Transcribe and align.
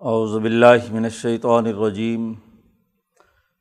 باللہ 0.00 0.92
من 0.92 1.04
الشیطان 1.04 1.66
الرجیم، 1.66 2.32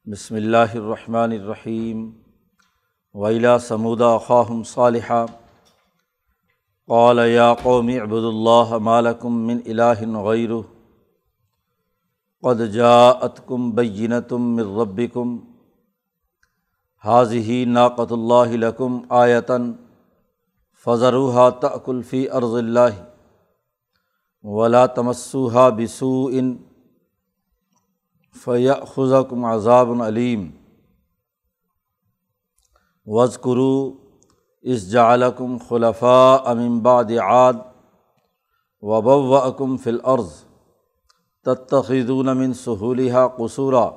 بسم 0.07 0.35
اللہ 0.35 0.75
الرحمن 0.75 1.31
الرحیم 1.31 2.09
ویلا 3.15 3.57
سمودہ 3.59 4.17
خواہم 4.27 4.61
صالحہ 4.63 5.25
قال 6.89 7.19
یا 7.29 7.53
قوم 7.53 7.89
عبد 8.03 8.25
اللہ 8.25 8.73
مالکم 8.81 9.41
من 9.47 9.59
الہ 9.65 10.21
غیر 10.23 10.51
قد 12.43 12.61
جاءتکم 12.73 13.69
بینتم 13.71 14.49
من 14.55 14.73
ربکم 14.79 15.37
حاضی 17.03 17.63
ناقۃ 17.65 18.11
اللہ 18.11 18.55
لکم 18.57 18.99
آیتاً 19.17 19.71
فضروحا 20.85 21.49
تأکل 21.61 22.01
فی 22.01 22.29
ارض 22.31 22.55
اللہ 22.55 23.08
ولا 24.43 24.85
تمسوحا 24.85 25.69
بسو 25.69 26.27
ان 26.33 26.55
فیا 28.35 28.73
عذاب 29.53 29.91
العلیم 29.91 30.49
وز 33.07 33.37
کرو 33.37 33.91
اس 34.61 34.91
جعلکم 34.91 35.57
خلفاء 35.69 36.51
امباد 36.51 37.11
عاد 37.23 37.53
وبوکم 38.81 39.77
فلعرض 39.77 40.31
تتخذون 41.45 42.37
من 42.37 42.53
سہولہ 42.53 43.27
قصورا 43.37 43.89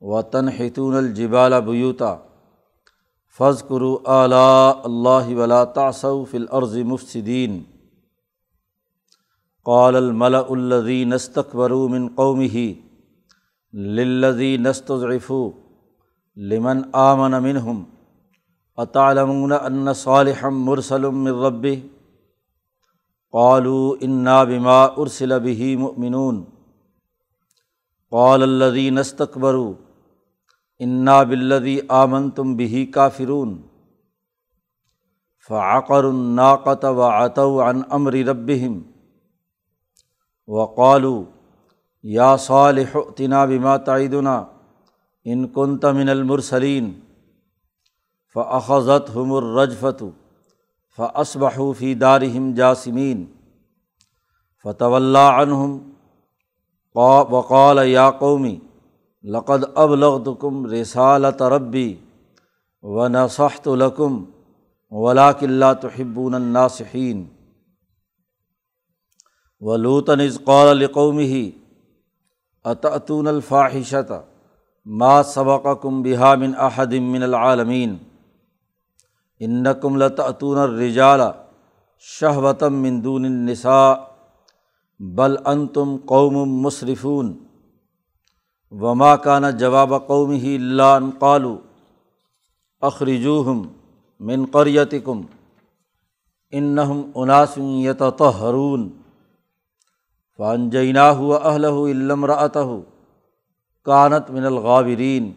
و 0.00 0.22
تنحتون 0.22 0.94
الجبال 0.96 1.60
بیوتا 1.60 2.16
فض 3.38 3.62
کرو 3.68 3.98
اعلیٰ 4.06 4.72
اللہ 4.84 5.34
ولا 5.36 5.64
تاسو 5.64 6.24
فلعرض 6.24 6.76
مفصدین 6.76 7.62
قال 9.70 9.96
الملا 9.96 10.52
الذي 10.54 11.04
نستكبروا 11.04 11.88
من 11.94 12.08
قومه 12.08 12.56
للذي 13.96 14.56
نستضعفوا 14.56 15.52
لمن 16.36 16.94
آمن 16.94 17.42
منهم 17.46 17.86
اطالمون 18.78 19.52
ان 19.52 19.92
صالحا 19.92 20.50
مرسل 20.50 21.06
من 21.06 21.32
ربه 21.46 21.82
قالوا 23.32 23.96
انا 24.04 24.44
بما 24.44 24.78
ارسل 25.00 25.40
به 25.40 25.76
مؤمنون 25.76 26.36
قال 28.12 28.42
الذي 28.42 28.90
نستكبروا 28.90 29.74
انا 30.82 31.22
بالذي 31.22 31.76
آمنتم 32.02 32.56
به 32.56 32.88
كافرون 32.94 33.50
فعقروا 35.38 36.12
الناقة 36.12 36.92
وعتوا 36.92 37.62
عن 37.62 37.82
امر 37.82 38.14
ربهم 38.14 38.74
وقالو 40.48 41.24
یا 42.02 42.36
صالح 42.36 42.96
تنا 43.16 43.44
بما 43.44 43.76
تعیدنا 43.76 44.44
ان 45.24 45.48
کن 45.48 45.78
تمن 45.78 46.08
المرسلین 46.08 46.92
فعضت 48.34 49.16
ہم 49.16 49.32
الرجفت 49.32 50.02
فصبح 50.98 51.58
فی 51.78 51.94
دارہم 51.94 52.54
جاسمین۔ 52.54 53.24
فتو 54.64 54.94
اللہ 54.94 55.18
عنہم 55.18 55.78
وقال، 57.30 57.78
یا 57.88 58.10
قومی، 58.10 58.58
لقد 59.24 59.64
ابلغتکم 59.74 60.66
رسالت 60.66 61.42
ربی 61.42 61.94
و 62.82 63.08
نصحت 63.08 63.68
لکم 63.68 64.24
ولاک 64.90 65.42
اللہ 65.42 65.72
تحبون 65.80 66.34
الناصحین 66.34 67.24
و 69.62 69.76
لوتن 69.76 70.20
قول 70.44 70.68
القوم 70.68 71.18
ہی 71.18 71.50
عطعتون 72.64 73.28
الفاحشت 73.28 74.12
ما 74.86 75.22
سبق 75.22 75.66
کم 75.82 76.02
بحامن 76.02 76.54
احدم 76.58 77.10
من 77.12 77.22
العالمین 77.22 77.96
ان 79.40 79.66
کم 79.82 79.96
لطعتون 79.96 80.58
الرجال 80.58 81.20
شہوتم 82.04 82.74
مندون 82.74 83.24
النساء 83.24 83.94
بل 85.00 85.36
ان 85.46 85.66
تم 85.66 85.96
قوم 86.06 86.62
مصرفون 86.62 87.32
وما 88.72 89.14
کان 89.16 89.50
جواب 89.58 89.92
قوم 90.06 90.30
ہی 90.30 90.54
اللہ 90.56 90.98
قالو 91.18 91.56
اخرجوہم 92.82 93.62
من 94.20 94.44
قریتکم 94.52 95.22
انہم 96.52 97.02
اناس 97.14 97.58
یتطہرون 97.58 98.88
فان 100.38 100.68
جینا 100.70 101.10
ہوا 101.10 101.36
اہل 101.50 101.64
علم 101.64 102.24
رعت 102.24 102.56
کانت 103.86 104.30
من 104.30 104.44
الغابرین 104.46 105.32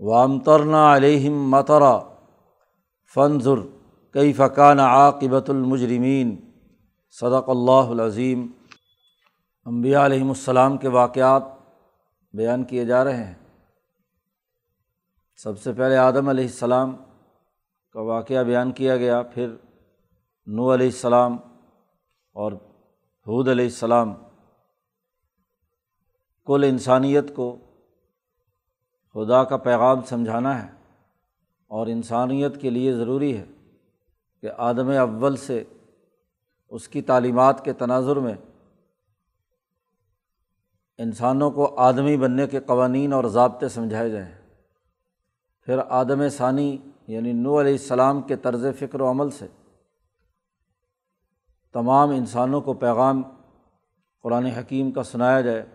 وام 0.00 0.38
ترنا 0.40 0.82
علیہم 0.96 1.38
مترا 1.50 1.98
فنظر 3.14 3.60
کئی 4.14 4.32
فقان 4.32 4.80
عاقبۃ 4.80 5.48
المجرمین 5.48 6.36
صدق 7.20 7.48
اللہ 7.48 7.94
العظیم 7.96 8.46
امبیا 9.66 10.04
علیہم 10.06 10.28
السلام 10.28 10.76
کے 10.76 10.88
واقعات 10.88 11.42
بیان 12.34 12.64
کیے 12.64 12.84
جا 12.84 13.02
رہے 13.04 13.24
ہیں۔ 13.24 13.34
سب 15.36 15.58
سے 15.58 15.72
پہلے 15.72 15.96
آدم 15.96 16.28
علیہ 16.28 16.44
السلام 16.44 16.94
کا 17.94 18.00
واقعہ 18.00 18.42
بیان 18.42 18.72
کیا 18.72 18.96
گیا، 18.96 19.22
پھر 19.22 19.54
نو 20.46 20.72
علیہ 20.74 20.86
السلام 20.86 21.36
اور 22.36 22.52
حود 23.26 23.48
علیہ 23.48 23.64
السلام 23.64 24.14
کل 26.46 26.64
انسانیت 26.68 27.36
کو 27.36 27.56
خدا 29.14 29.44
کا 29.44 29.56
پیغام 29.56 30.02
سمجھانا 30.02 30.62
ہے 30.62 30.68
اور 31.66 31.86
انسانیت 31.86 32.60
کے 32.60 32.70
لیے 32.70 32.92
ضروری 32.92 33.36
ہے 33.36 33.44
کہ 34.40 34.50
آدم 34.56 34.88
اول 34.88 35.36
سے 35.36 35.64
اس 36.68 36.88
کی 36.88 37.02
تعلیمات 37.02 37.64
کے 37.64 37.72
تناظر 37.72 38.16
میں 38.16 38.34
انسانوں 40.98 41.50
کو 41.50 41.74
آدمی 41.76 42.16
بننے 42.16 42.46
کے 42.46 42.60
قوانین 42.60 43.12
اور 43.12 43.24
ضابطے 43.24 43.68
سمجھائے 43.68 44.10
جائیں۔ 44.10 44.32
پھر 45.60 45.78
آدم 45.88 46.28
ثانی 46.28 46.78
یعنی 47.06 47.32
نو 47.32 47.60
علیہ 47.60 47.72
السلام 47.72 48.22
کے 48.22 48.36
طرز 48.36 48.66
فکر 48.78 49.00
و 49.00 49.10
عمل 49.10 49.30
سے 49.30 49.46
تمام 51.72 52.10
انسانوں 52.10 52.60
کو 52.60 52.74
پیغام 52.74 53.22
قرآن 54.22 54.46
حکیم 54.46 54.90
کا 54.90 55.02
سنایا 55.02 55.40
جائے۔ 55.40 55.66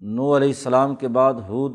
نو 0.00 0.36
علیہ 0.36 0.48
السلام 0.48 0.94
کے 0.94 1.08
بعد 1.08 1.34
حود 1.34 1.72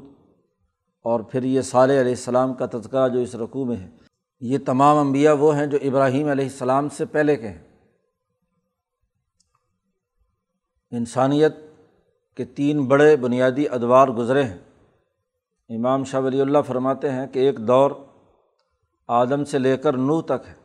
اور 1.03 1.19
پھر 1.19 1.43
یہ 1.43 1.61
صالح 1.61 1.93
علیہ 1.93 2.11
السلام 2.11 2.53
کا 2.53 2.65
تذکرہ 2.65 3.07
جو 3.07 3.19
اس 3.19 3.35
رقوع 3.35 3.65
میں 3.65 3.75
ہے۔ 3.75 3.89
یہ 4.39 4.57
تمام 4.65 4.97
انبیاء 4.97 5.33
وہ 5.33 5.57
ہیں 5.57 5.65
جو 5.65 5.77
ابراہیم 5.81 6.27
علیہ 6.27 6.45
السلام 6.45 6.89
سے 6.89 7.05
پہلے 7.05 7.35
کے 7.35 7.49
ہیں۔ 7.49 7.61
انسانیت 10.91 11.55
کے 12.35 12.45
تین 12.45 12.85
بڑے 12.85 13.17
بنیادی 13.17 13.69
ادوار 13.69 14.07
گزرے 14.07 14.43
ہیں۔ 14.43 14.57
امام 15.69 16.03
شاہ 16.03 16.21
ولی 16.21 16.41
اللہ 16.41 16.57
فرماتے 16.67 17.11
ہیں 17.11 17.27
کہ 17.27 17.39
ایک 17.39 17.57
دور 17.67 17.91
آدم 19.07 19.45
سے 19.45 19.59
لے 19.59 19.77
کر 19.77 19.93
نو 19.93 20.21
تک 20.21 20.47
ہے۔ 20.47 20.62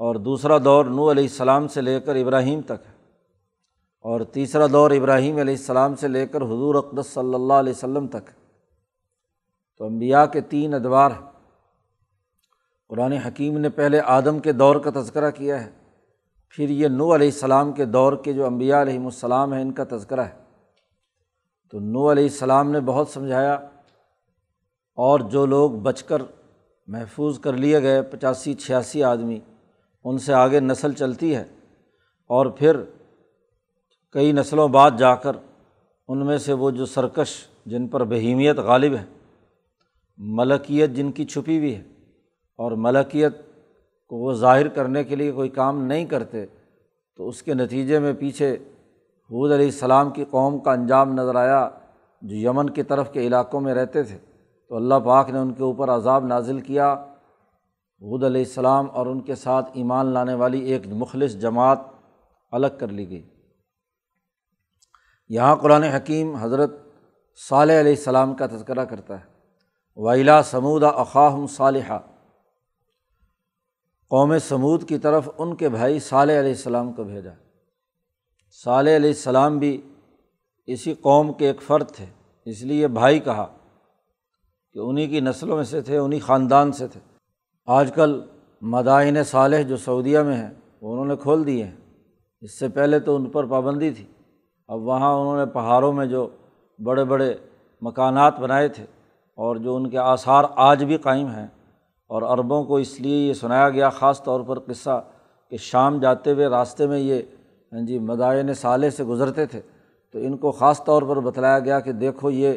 اور 0.00 0.14
دوسرا 0.14 0.58
دور 0.64 0.84
نو 0.84 1.10
علیہ 1.10 1.22
السلام 1.22 1.68
سے 1.68 1.80
لے 1.80 2.00
کر 2.00 2.14
ابراہیم 2.14 2.60
تک 2.62 2.86
ہے۔ 2.88 2.92
اور 4.00 4.20
تیسرا 4.20 4.66
دور 4.72 4.90
ابراہیم 4.90 5.36
علیہ 5.36 5.54
السلام 5.54 5.96
سے 5.96 6.08
لے 6.08 6.26
کر 6.26 6.42
حضور 6.42 6.74
اقدس 6.74 7.06
صلی 7.06 7.34
اللہ 7.34 7.52
علیہ 7.52 7.72
وسلم 7.72 8.06
تک 8.06 8.28
ہے۔ 8.28 8.34
تو 9.78 9.84
امبیا 9.84 10.26
کے 10.26 10.40
تین 10.40 10.74
ادوار 10.74 11.10
ہیں۔ 11.10 11.30
قرآن 12.88 13.12
حکیم 13.12 13.58
نے 13.58 13.68
پہلے 13.68 14.00
آدم 14.00 14.38
کے 14.38 14.52
دور 14.52 14.76
کا 14.76 15.00
تذکرہ 15.00 15.30
کیا 15.30 15.64
ہے، 15.64 15.70
پھر 16.48 16.68
یہ 16.68 16.88
نو 16.88 17.14
علیہ 17.14 17.26
السلام 17.26 17.72
کے 17.72 17.84
دور 17.84 18.12
کے 18.12 18.32
جو 18.32 18.46
امبیا 18.46 18.82
علیہم 18.82 19.04
السلام 19.04 19.52
ہیں، 19.52 19.62
ان 19.62 19.72
کا 19.72 19.84
تذکرہ 19.90 20.20
ہے۔ 20.20 20.38
تو 21.70 21.80
نو 21.80 22.12
علیہ 22.12 22.24
السلام 22.24 22.70
نے 22.70 22.80
بہت 22.80 23.08
سمجھایا، 23.08 23.54
اور 24.94 25.20
جو 25.20 25.46
لوگ 25.46 25.70
بچ 25.70 26.02
کر 26.02 26.22
محفوظ 26.86 27.38
کر 27.38 27.52
لیے 27.52 27.82
گئے، 27.82 28.02
پچاسی 28.02 28.54
چھیاسی 28.54 29.04
آدمی 29.04 29.40
ان 30.04 30.18
سے 30.18 30.32
آگے 30.34 30.60
نسل 30.60 30.92
چلتی 30.92 31.34
ہے 31.36 31.44
اور 32.30 32.46
پھر 32.58 32.76
کئی 34.14 34.32
نسلوں 34.32 34.68
بعد 34.68 34.90
جا 34.98 35.14
کر 35.14 35.36
ان 36.08 36.26
میں 36.26 36.38
سے 36.38 36.52
وہ 36.52 36.70
جو 36.70 36.86
سرکش 36.86 37.30
جن 37.66 37.86
پر 37.88 38.04
بہیمیت 38.04 38.58
غالب 38.58 38.94
ہے، 38.94 39.04
ملکیت 40.18 40.90
جن 40.90 41.10
کی 41.12 41.24
چھپی 41.24 41.58
ہوئی 41.58 41.74
ہے، 41.74 41.82
اور 42.58 42.72
ملکیت 42.76 43.36
کو 44.10 44.16
وہ 44.16 44.32
ظاہر 44.34 44.68
کرنے 44.68 45.04
کے 45.04 45.16
لیے 45.16 45.32
کوئی 45.32 45.48
کام 45.48 45.84
نہیں 45.84 46.04
کرتے، 46.06 46.44
تو 47.18 47.28
اس 47.28 47.42
کے 47.42 47.54
نتیجے 47.54 47.98
میں 47.98 48.12
پیچھے 48.12 48.52
حود 49.30 49.52
علیہ 49.52 49.66
السلام 49.66 50.10
کی 50.10 50.24
قوم 50.30 50.58
کا 50.58 50.72
انجام 50.72 51.12
نظر 51.14 51.34
آیا 51.34 51.68
جو 52.22 52.36
یمن 52.36 52.70
کی 52.70 52.82
طرف 52.82 53.12
کے 53.12 53.26
علاقوں 53.26 53.60
میں 53.60 53.74
رہتے 53.74 54.02
تھے۔ 54.02 54.18
تو 54.70 54.76
اللہ 54.76 54.94
پاک 55.04 55.30
نے 55.30 55.38
ان 55.38 55.52
کے 55.54 55.62
اوپر 55.62 55.90
عذاب 55.90 56.26
نازل 56.26 56.60
کیا 56.60 56.94
حود 58.02 58.24
علیہ 58.24 58.40
السلام 58.40 58.90
اور 58.90 59.06
ان 59.06 59.20
کے 59.20 59.34
ساتھ 59.34 59.70
ایمان 59.72 60.06
لانے 60.06 60.34
والی 60.34 60.60
ایک 60.60 60.86
مخلص 60.86 61.32
جماعت 61.32 61.78
الگ 62.50 62.66
کر 62.78 62.88
لی 62.88 63.08
گئی۔ 63.10 63.30
یہاں 65.28 65.56
قرآن 65.56 65.82
حکیم 65.82 66.34
حضرت 66.34 66.70
صالح 67.48 67.80
علیہ 67.80 67.92
السلام 67.92 68.34
کا 68.34 68.46
تذکرہ 68.46 68.84
کرتا 68.84 69.20
ہے۔ 69.20 69.24
ویلا 69.96 70.42
سمودہ 70.42 70.86
اقاہم 70.86 71.46
صالحہ 71.46 71.98
قوم 74.08 74.38
سمود 74.38 74.88
کی 74.88 74.98
طرف 74.98 75.28
ان 75.38 75.56
کے 75.56 75.68
بھائی 75.68 76.00
صالح 76.00 76.40
علیہ 76.40 76.50
السلام 76.50 76.92
کو 76.92 77.04
بھیجا۔ 77.04 77.30
صالح 78.64 78.96
علیہ 78.96 79.10
السلام 79.10 79.58
بھی 79.58 79.94
اسی 80.66 80.94
قوم 80.94 81.32
کے 81.32 81.46
ایک 81.46 81.62
فرد 81.62 81.90
تھے، 81.90 82.06
اس 82.44 82.62
لیے 82.62 82.88
بھائی 82.88 83.20
کہا 83.20 83.46
کہ 84.72 84.78
انہیں 84.78 85.08
کی 85.08 85.20
نسلوں 85.20 85.56
میں 85.56 85.64
سے 85.64 85.80
تھے 85.80 85.96
انہیں 85.96 86.20
خاندان 86.20 86.72
سے 86.72 86.88
تھے۔ 86.88 87.00
آج 87.66 87.92
کل 87.92 88.20
مدائن 88.62 89.22
صالح 89.22 89.60
جو 89.60 89.76
سعودیہ 89.76 90.18
میں 90.18 90.36
ہیں، 90.36 90.50
وہ 90.80 90.92
انہوں 90.92 91.04
نے 91.04 91.16
کھول 91.16 91.46
دیے 91.46 91.64
ہیں۔ 91.64 91.76
اس 92.40 92.58
سے 92.58 92.68
پہلے 92.68 92.98
تو 92.98 93.16
ان 93.16 93.30
پر 93.30 93.46
پابندی 93.46 93.90
تھی، 93.90 94.04
اب 94.68 94.80
وہاں 94.80 95.14
انہوں 95.14 95.36
نے 95.36 95.52
پہاڑوں 95.52 95.92
میں 95.92 96.06
جو 96.06 96.28
بڑے 96.84 97.04
بڑے 97.04 97.34
مکانات 97.80 98.40
بنائے 98.40 98.68
تھے 98.68 98.84
اور 99.36 99.56
جو 99.56 99.76
ان 99.76 99.90
کے 99.90 99.98
آثار 99.98 100.44
آج 100.56 100.84
بھی 100.84 100.96
قائم 100.96 101.26
ہیں۔ 101.26 101.46
اور 102.06 102.22
عربوں 102.22 102.64
کو 102.64 102.76
اس 102.76 103.00
لیے 103.00 103.28
یہ 103.28 103.32
سنایا 103.32 103.70
گیا، 103.70 103.88
خاص 103.88 104.22
طور 104.22 104.40
پر 104.40 104.58
قصہ 104.58 105.04
کہ 105.50 105.56
شام 105.56 106.00
جاتے 106.00 106.32
ہوئے 106.32 106.46
راستے 106.46 106.86
میں 106.86 106.98
یہ 106.98 107.22
ہاں 107.72 107.80
جی 107.80 107.98
مدائن 107.98 108.54
صالح 108.54 108.90
سے 108.90 109.04
گزرتے 109.04 109.46
تھے۔ 109.46 109.60
تو 110.12 110.18
ان 110.18 110.36
کو 110.36 110.50
خاص 110.50 110.84
طور 110.84 111.02
پر 111.02 111.20
بتلایا 111.20 111.58
گیا 111.58 111.80
کہ 111.80 111.92
دیکھو 111.92 112.30
یہ 112.30 112.52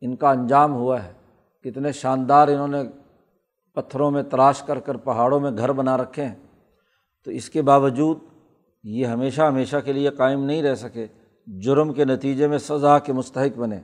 ان 0.00 0.16
کا 0.16 0.30
انجام 0.30 0.74
ہوا 0.74 1.04
ہے، 1.04 1.12
کتنے 1.64 1.92
شاندار 1.92 2.48
انہوں 2.48 2.68
نے 2.68 2.82
پتھروں 3.76 4.10
میں 4.10 4.22
تراش 4.22 4.62
کر 4.62 4.78
کر 4.80 4.96
پہاڑوں 4.96 5.40
میں 5.40 5.50
گھر 5.50 5.72
بنا 5.72 5.96
رکھے 5.96 6.24
ہیں 6.24 6.34
تو 7.26 7.30
اس 7.30 7.48
کے 7.50 7.62
باوجود 7.62 8.18
یہ 8.84 9.06
ہمیشہ 9.06 9.42
ہمیشہ 9.42 9.76
کے 9.84 9.92
لیے 9.92 10.10
قائم 10.10 10.44
نہیں 10.44 10.62
رہ 10.62 10.74
سکے، 10.74 11.06
جرم 11.46 11.92
کے 11.92 12.04
نتیجے 12.04 12.46
میں 12.48 12.58
سزا 12.58 12.98
کے 12.98 13.12
مستحق 13.12 13.58
بنے۔ 13.58 13.80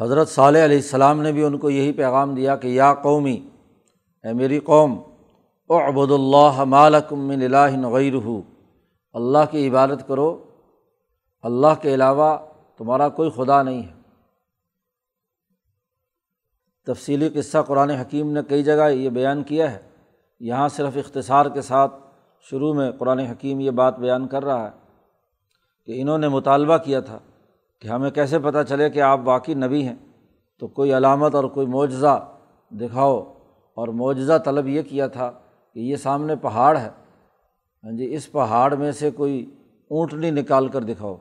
حضرت 0.00 0.28
صالح 0.28 0.64
علیہ 0.64 0.76
السلام 0.76 1.20
نے 1.22 1.32
بھی 1.32 1.44
ان 1.44 1.58
کو 1.58 1.70
یہی 1.70 1.92
پیغام 1.92 2.34
دیا 2.34 2.56
کہ 2.56 2.68
یا 2.68 2.92
قومی، 3.02 3.36
اے 4.24 4.32
میری 4.32 4.58
قوم 4.60 4.98
او 5.70 5.78
ابود 5.78 6.10
اللہ 6.10 6.62
مالکم 6.68 7.26
من 7.28 7.42
الہ 7.42 7.88
غیر 7.88 8.14
اللہ 9.14 9.50
کی 9.50 9.68
عبادت 9.68 10.06
کرو، 10.08 10.30
اللہ 11.44 11.80
کے 11.82 11.94
علاوہ 11.94 12.36
تمہارا 12.78 13.08
کوئی 13.08 13.30
خدا 13.30 13.62
نہیں 13.62 13.82
ہے۔ 13.82 13.93
تفصیلی 16.86 17.28
قصہ 17.28 17.58
قرآن 17.66 17.90
حکیم 17.90 18.32
نے 18.32 18.40
کئی 18.48 18.62
جگہ 18.62 18.90
یہ 18.90 19.10
بیان 19.10 19.42
کیا 19.42 19.72
ہے۔ 19.72 19.78
یہاں 20.40 20.68
صرف 20.68 20.96
اختصار 20.96 21.46
کے 21.46 21.62
ساتھ 21.62 21.94
شروع 22.50 22.74
میں 22.74 22.92
قرآن 22.92 23.18
حکیم 23.18 23.60
یہ 23.60 23.70
بات 23.70 23.98
بیان 23.98 24.26
کر 24.26 24.44
رہا 24.44 24.64
ہے 24.64 24.70
کہ 25.86 26.00
انہوں 26.00 26.18
نے 26.18 26.28
مطالبہ 26.28 26.76
کیا 26.76 27.00
تھا 27.00 27.18
کہ 27.80 27.88
ہمیں 27.88 28.10
کیسے 28.10 28.38
پتہ 28.38 28.58
چلے 28.68 28.90
کہ 28.90 29.02
آپ 29.02 29.20
واقعی 29.24 29.54
نبی 29.54 29.82
ہیں۔ 29.82 29.94
تو 30.58 30.68
کوئی 30.68 30.96
علامت 30.96 31.34
اور 31.34 31.44
کوئی 31.44 31.66
معجزہ 31.66 32.32
دکھاؤ۔ 32.70 33.34
اور 33.74 33.88
معجزہ 33.88 34.32
طلب 34.44 34.68
یہ 34.68 34.82
کیا 34.82 35.06
تھا 35.06 35.32
کہ 35.74 35.80
یہ 35.80 35.96
سامنے 35.96 36.36
پہاڑ 36.36 36.78
ہے۔ 36.78 36.88
ہاں 37.84 37.92
جی 37.92 38.14
اس 38.14 38.32
پہاڑ 38.32 38.74
میں 38.74 38.92
سے 38.92 39.10
کوئی 39.10 39.50
اونٹنی 39.90 40.30
نکال 40.30 40.68
کر 40.68 40.80
دکھاؤ۔ 40.80 41.16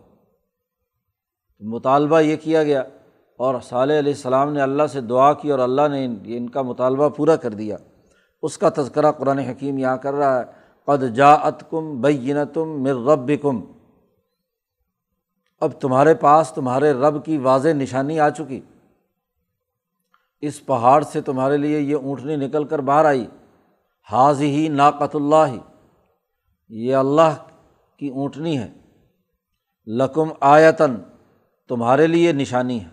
مطالبہ 1.59 2.19
یہ 2.19 2.35
کیا 2.35 2.63
گیا 2.63 2.83
اور 3.37 3.61
صالح 3.61 3.99
علیہ 3.99 4.13
السلام 4.13 4.53
نے 4.53 4.61
اللہ 4.61 4.87
سے 4.87 5.01
دعا 5.01 5.33
کی 5.33 5.51
اور 5.51 5.59
اللہ 5.59 5.81
نے 5.91 6.07
ان 6.25 6.49
کا 6.49 6.61
مطالبہ 6.61 7.09
پورا 7.09 7.35
کر 7.35 7.49
دیا۔ 7.49 7.77
اس 8.43 8.57
کا 8.57 8.69
تذکرہ 8.69 9.11
قرآن 9.11 9.39
حکیم 9.39 9.77
یہاں 9.77 9.97
کر 9.97 10.13
رہا 10.13 10.39
ہے۔ 10.39 10.43
قد 10.85 11.15
جا 11.15 11.33
ات 11.33 11.69
کم 11.69 12.01
بین 12.01 12.37
تم 12.53 12.83
مر 12.83 13.11
رب 13.11 13.31
کم 13.41 13.61
اب 15.61 15.71
تمہارے 15.79 16.13
پاس 16.13 16.51
تمہارے 16.55 16.91
رب 16.91 17.25
کی 17.25 17.37
واضح 17.37 17.69
نشانی 17.69 18.19
آ 18.19 18.29
چکی۔ 18.29 18.61
اس 20.41 20.65
پہاڑ 20.65 21.03
سے 21.03 21.21
تمہارے 21.21 21.57
لیے 21.57 21.79
یہ 21.79 21.95
اونٹنی 21.95 22.35
نکل 22.35 22.63
کر 22.63 22.79
باہر 22.79 23.05
آئی۔ 23.05 23.27
حاض 24.11 24.41
ہی 24.41 24.67
ناقت 24.67 25.15
اللہ 25.15 25.45
ہی 25.47 25.59
یہ 26.69 26.95
اللہ 26.95 27.35
کی 27.97 28.09
اونٹنی 28.09 28.59
ہے۔ 28.59 28.73
لکم 29.87 30.29
آیتن 30.39 30.95
تمہارے 31.67 32.07
لیے 32.07 32.31
نشانی 32.31 32.83
ہے۔ 32.83 32.92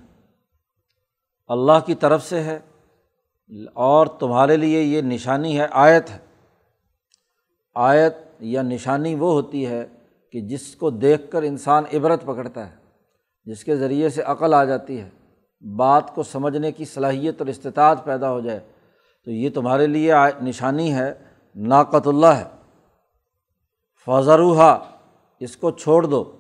اللہ 1.51 1.87
کی 1.87 1.95
طرف 1.95 2.25
سے 2.25 2.43
ہے 2.43 2.59
اور 3.75 4.07
تمہارے 4.07 4.57
لیے 4.57 4.83
یہ 4.83 5.03
نشانی 5.03 5.61
ہے، 5.61 5.67
آیت 5.71 6.11
ہے۔ 6.11 6.19
آیت 7.75 8.15
یا 8.41 8.63
نشانی 8.63 9.15
وہ 9.15 9.33
ہوتی 9.33 9.67
ہے 9.67 9.87
کہ 10.33 10.41
جس 10.41 10.75
کو 10.75 10.91
دیکھ 10.91 11.31
کر 11.31 11.43
انسان 11.43 11.85
عبرت 11.93 12.23
پکڑتا 12.23 12.71
ہے، 12.71 12.77
جس 13.45 13.65
کے 13.65 13.77
ذریعے 13.77 14.09
سے 14.09 14.23
عقل 14.23 14.55
آ 14.55 14.65
جاتی 14.65 15.01
ہے، 15.01 15.11
بات 15.77 16.15
کو 16.15 16.23
سمجھنے 16.23 16.73
کی 16.73 16.85
صلاحیت 16.85 17.35
اور 17.39 17.47
استطاعت 17.47 18.05
پیدا 18.05 18.31
ہو 18.31 18.41
جائے۔ 18.41 18.61
تو 19.25 19.31
یہ 19.31 19.51
تمہارے 19.51 19.87
لیے 19.87 20.13
نشانی 20.43 20.95
ہے 20.95 21.15
ناقت 21.55 22.09
اللہ 22.09 22.27
ہے۔ 22.27 22.45
فضروحا 24.07 24.79
اس 25.41 25.57
کو 25.57 25.71
چھوڑ 25.71 26.07
دو۔ 26.07 26.33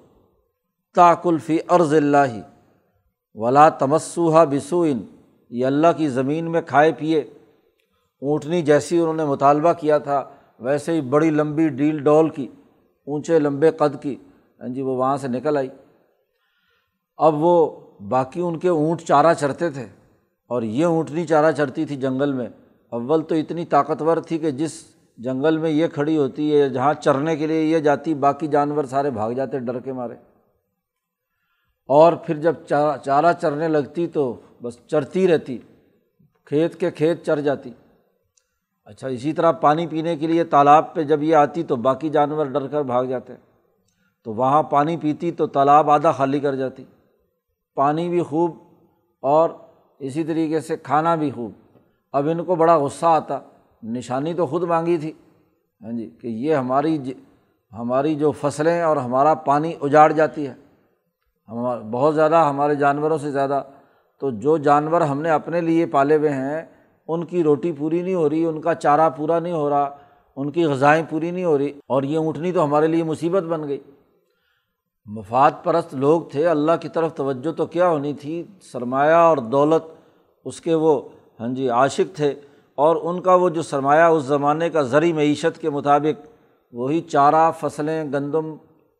تاکلفی 0.95 1.59
عرض 1.69 1.95
اللہ 1.95 2.41
ولا 3.35 3.69
تمسوحا 3.69 4.45
بسوئن 4.45 4.99
یہ 5.51 5.67
اللہ 5.67 5.87
کی 5.97 6.09
زمین 6.09 6.51
میں 6.51 6.63
کھائے 6.63 6.93
پیے۔ 6.93 7.19
اونٹنی 8.21 8.63
جیسی 8.63 8.99
انہوں 8.99 9.15
نے 9.15 9.25
مطالبہ 9.25 9.73
کیا 9.73 9.99
تھا، 9.99 10.25
ویسے 10.59 10.93
ہی 10.93 11.01
بڑی 11.01 11.31
لمبی 11.31 11.69
ڈیل 11.69 11.99
ڈول 11.99 12.29
کی، 12.29 12.49
اونچے 13.07 13.39
لمبے 13.39 13.71
قد 13.71 14.03
کی۔ 14.03 14.17
ہاں 14.61 14.69
جی 14.69 14.83
وہ 14.83 14.97
وہاں 14.97 15.17
سے 15.17 15.29
نکل 15.29 15.57
آئی۔ 15.57 15.69
اب 17.17 17.35
وہ 17.39 17.77
باقی 18.09 18.41
ان 18.41 18.59
کے 18.59 18.69
اونٹ 18.69 19.01
چارہ 19.01 19.35
چرتے 19.35 19.71
تھے۔ 19.71 19.87
اور 20.49 20.63
یہ 20.63 20.85
اونٹنی 20.85 21.27
چارہ 21.27 21.53
چرتی 21.53 21.85
تھی 21.85 21.97
جنگل 21.97 22.33
میں۔ 22.33 22.47
اول 22.91 23.23
تو 23.23 23.35
اتنی 23.35 23.65
طاقتور 23.65 24.17
تھی 24.17 24.39
کہ 24.39 24.51
جس 24.51 24.85
جنگل 25.19 25.59
میں 25.59 25.71
یہ 25.71 25.87
کھڑی 25.87 26.17
ہوتی 26.17 26.61
ہے، 26.61 26.69
جہاں 26.69 26.95
چرنے 26.95 27.37
کے 27.37 27.47
لیے 27.47 27.63
یہ 27.63 27.79
جاتی، 27.79 28.15
باقی 28.15 28.47
جانور 28.47 28.85
سارے 28.85 29.11
بھاگ 29.11 29.33
جاتے، 29.33 29.59
ڈر 29.59 29.81
کے 29.81 29.93
مارے۔ 29.93 30.15
اور 31.91 32.13
پھر 32.13 32.37
جب 32.37 32.55
چارہ 32.69 32.99
چارہ 32.99 33.33
چرنے 33.41 33.69
لگتی 33.69 34.07
تو 34.07 34.41
بس 34.63 34.79
چرتی 34.87 35.29
رہتی، 35.29 35.59
کھیت 36.45 36.81
کے 36.81 36.91
کھیت 36.91 37.25
چر 37.25 37.41
جاتی۔ 37.41 37.71
اچھا 38.85 39.09
اسی 39.09 39.33
طرح 39.33 39.53
پانی 39.53 39.87
پینے 39.87 40.17
کے 40.17 40.27
لیے 40.27 40.45
تالاب 40.45 40.95
پہ 40.95 41.03
جب 41.03 41.23
یہ 41.23 41.37
آتی 41.37 41.63
تو 41.63 41.77
باقی 41.77 42.09
جانور 42.09 42.47
ڈر 42.47 42.67
کر 42.67 42.83
بھاگ 42.83 43.05
جاتے۔ 43.05 43.33
تو 44.25 44.35
وہاں 44.35 44.63
پانی 44.63 44.97
پیتی 44.97 45.33
تو 45.33 45.47
تالاب 45.47 45.91
آدھا 45.91 46.13
خالی 46.13 46.41
کر 46.41 46.55
جاتی۔ 46.55 46.85
پانی 47.75 48.09
بھی 48.09 48.23
خوب 48.23 48.57
اور 49.21 49.51
اسی 49.99 50.25
طریقے 50.25 50.61
سے 50.61 50.77
کھانا 50.77 51.15
بھی 51.15 51.31
خوب۔ 51.31 51.53
اب 52.13 52.29
ان 52.29 52.45
کو 52.45 52.55
بڑا 52.55 52.79
غصہ 52.79 53.07
آتا، 53.07 53.41
نشانی 53.83 54.35
تو 54.35 54.47
خود 54.47 54.63
مانگی 54.63 54.99
تھی۔ 54.99 55.13
ہاں 55.85 55.93
جی 55.93 56.11
کہ 56.21 56.27
یہ 56.27 56.55
ہماری 56.55 56.99
ہماری 57.73 58.15
جو 58.15 58.33
فصلیں 58.33 58.83
اور 58.83 58.97
ہمارا 58.97 59.35
پانی 59.35 59.75
اجاڑ 59.81 60.13
جاتی 60.13 60.49
ہے۔ 60.49 60.55
ہم 61.51 61.91
بہت 61.91 62.15
زیادہ 62.15 62.37
ہمارے 62.37 62.75
جانوروں 62.75 63.19
سے 63.19 63.31
زیادہ۔ 63.31 63.63
تو 64.21 64.31
جو 64.31 64.57
جانور 64.57 65.01
ہم 65.01 65.21
نے 65.21 65.31
اپنے 65.31 65.61
لیے 65.61 65.87
پالے 65.87 66.17
ہوئے 66.17 66.31
ہیں، 66.31 66.63
ان 67.09 67.25
کی 67.25 67.43
روٹی 67.43 67.73
پوری 67.73 68.03
نہیں 68.03 68.15
ہو 68.15 68.31
رہی، 68.31 68.45
ان 68.45 68.61
کا 68.61 68.75
چارہ 68.75 69.11
پورا 69.11 69.39
نہیں 69.39 69.53
ہو 69.53 69.71
رہا، 69.71 69.97
ان 70.37 70.51
کی 70.51 70.65
غذائیں 70.65 71.05
پوری 71.11 71.31
نہیں 71.31 71.45
ہو 71.45 71.59
رہی، 71.59 71.71
اور 71.87 72.03
یہ 72.03 72.19
اونٹنی 72.19 72.53
تو 72.53 72.65
ہمارے 72.65 72.87
لیے 72.87 73.05
مصیبت 73.05 73.43
بن 73.43 73.69
گئی۔ 73.69 73.81
مفاد 75.07 75.51
پرست 75.63 75.95
لوگ 75.95 76.23
تھے، 76.23 76.47
اللہ 76.47 76.73
کی 76.81 76.89
طرف 76.89 77.15
توجہ 77.15 77.53
تو 77.53 77.67
کیا 77.67 77.89
ہونی 77.89 78.13
تھی؟ 78.13 78.45
سرمایہ 78.73 79.15
اور 79.15 79.37
دولت، 79.37 79.95
اس 80.45 80.61
کے 80.61 80.75
وہ 80.75 81.01
ہاں 81.41 81.49
جی 81.49 81.69
عاشق 81.69 82.17
تھے۔ 82.17 82.35
اور 82.75 82.97
ان 83.03 83.21
کا 83.21 83.35
وہ 83.35 83.49
جو 83.49 83.63
سرمایہ 83.63 84.03
اس 84.03 84.25
زمانے 84.25 84.71
کا 84.71 84.83
زرعی 84.83 85.13
معیشت 85.13 85.61
کے 85.61 85.71
مطابق، 85.71 86.27
وہی 86.73 87.01
چارہ، 87.01 87.51
فصلیں، 87.61 88.05
گندم، 88.05 88.55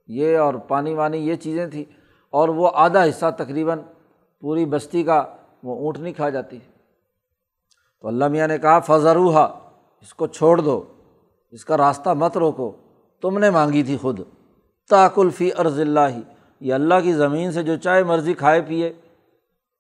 یہ 0.09 0.39
اور 0.39 0.55
پانی 0.55 0.95
وانی، 0.95 1.19
یہ 1.19 1.35
چیزیں 1.35 1.67
تھیں۔ 1.67 2.00
اور 2.33 2.49
وہ 2.49 2.71
آدھا 2.75 3.05
حصہ 3.05 3.31
تقریباً 3.37 3.79
پوری 4.41 4.65
بستی 4.65 5.03
کا 5.03 5.23
وہ 5.63 5.77
اونٹ 5.77 5.99
نہیں 5.99 6.13
کھا 6.13 6.29
جاتی۔ 6.29 6.59
تو 8.01 8.09
اللہ 8.09 8.29
میاں 8.29 8.49
نے 8.49 8.59
کہا 8.59 8.79
فضروحا 8.81 9.45
اس 10.03 10.15
کو 10.15 10.27
چھوڑ 10.27 10.61
دو، 10.61 10.83
اس 11.51 11.65
کا 11.65 11.77
راستہ 11.77 12.11
مت 12.11 12.37
روکو۔ 12.37 12.73
تم 13.23 13.39
نے 13.39 13.51
مانگی 13.51 13.83
تھی 13.83 13.97
خود۔ 13.97 14.21
تاکلفی 14.91 15.51
عرض 15.53 15.81
اللہ 15.81 16.09
ہی 16.09 16.23
یہ 16.61 16.75
اللہ 16.75 16.95
کی 17.03 17.13
زمین 17.13 17.53
سے 17.53 17.63
جو 17.63 17.77
چاہے 17.77 18.03
مرضی 18.05 18.35
کھائے، 18.35 18.63
پیے۔ 18.63 18.93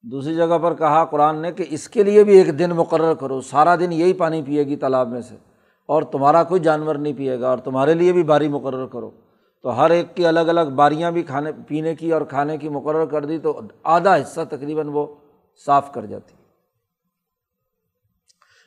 دوسری 0.02 0.34
جگہ 0.34 0.58
پر 0.62 0.74
کہا 0.74 1.04
قرآن 1.04 1.38
نے 1.38 1.52
کہ 1.52 1.64
اس 1.70 1.88
کے 1.88 2.02
لیے 2.02 2.24
بھی 2.24 2.38
ایک 2.38 2.58
دن 2.58 2.70
مقرر 2.70 3.14
کرو، 3.14 3.40
سارا 3.40 3.76
دن 3.76 3.92
یہی 3.92 4.12
پانی 4.12 4.42
پیے 4.42 4.62
گی 4.64 4.76
تالاب 4.76 5.08
میں 5.08 5.20
سے، 5.20 5.34
اور 5.86 6.02
تمہارا 6.02 6.44
کوئی 6.44 6.60
جانور 6.60 6.94
نہیں 6.94 7.12
پیے 7.12 7.40
گا، 7.40 7.50
اور 7.50 7.58
تمہارے 7.58 7.94
لیے 7.94 8.12
بھی 8.12 8.22
باری 8.22 8.48
مقرر 8.48 8.86
کرو۔ 8.86 9.10
تو 9.62 9.76
ہر 9.76 9.90
ایک 9.90 10.16
کی 10.16 10.26
الگ 10.26 10.40
الگ 10.40 10.74
باریاں 10.74 11.10
بھی 11.10 11.22
کھانے، 11.22 11.50
پینے 11.66 11.94
کی 11.94 12.12
اور 12.12 12.22
کھانے 12.22 12.58
کی 12.58 12.68
مقرر 12.68 13.06
کر 13.06 13.24
دی 13.24 13.38
تو 13.38 13.60
آدھا 13.82 14.16
حصہ 14.16 14.40
تقریباً 14.50 14.88
وہ 14.88 15.06
صاف 15.66 15.92
کر 15.92 16.06
جاتی۔ 16.06 16.34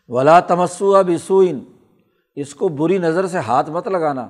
ولا 0.08 0.40
تمسو 0.40 0.96
اب 0.96 1.10
اسوئن 1.14 1.60
اس 2.36 2.56
کو 2.56 2.68
بری 2.68 2.98
نظر 2.98 3.28
سے 3.28 3.38
ہاتھ 3.38 3.70
مت 3.70 3.88
لگانا، 3.88 4.30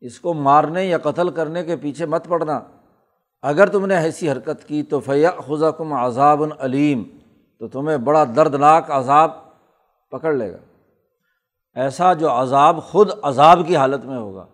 اس 0.00 0.20
کو 0.20 0.34
مارنے 0.34 0.84
یا 0.84 0.98
قتل 0.98 1.30
کرنے 1.30 1.64
کے 1.64 1.76
پیچھے 1.76 2.06
مت 2.06 2.26
پڑنا۔ 2.28 2.60
اگر 3.42 3.66
تم 3.66 3.86
نے 3.86 3.96
ایسی 3.96 4.30
حرکت 4.30 4.64
کی 4.68 4.82
تو 4.82 5.00
فیا 5.00 5.30
خزا 5.30 5.70
کم 5.70 5.92
عذاب 5.92 6.42
العلیم 6.42 7.02
تو 7.58 7.68
تمہیں 7.68 7.96
بڑا 7.96 8.24
دردناک 8.36 8.90
عذاب 8.90 9.30
پکڑ 10.10 10.32
لے 10.32 10.52
گا۔ 10.52 10.58
ایسا 11.74 12.12
جو 12.12 12.30
عذاب 12.30 12.82
خود 12.82 13.10
عذاب 13.22 13.60
کی 13.66 13.76
حالت 13.76 14.04
میں 14.04 14.18
ہوگا۔ 14.18 14.46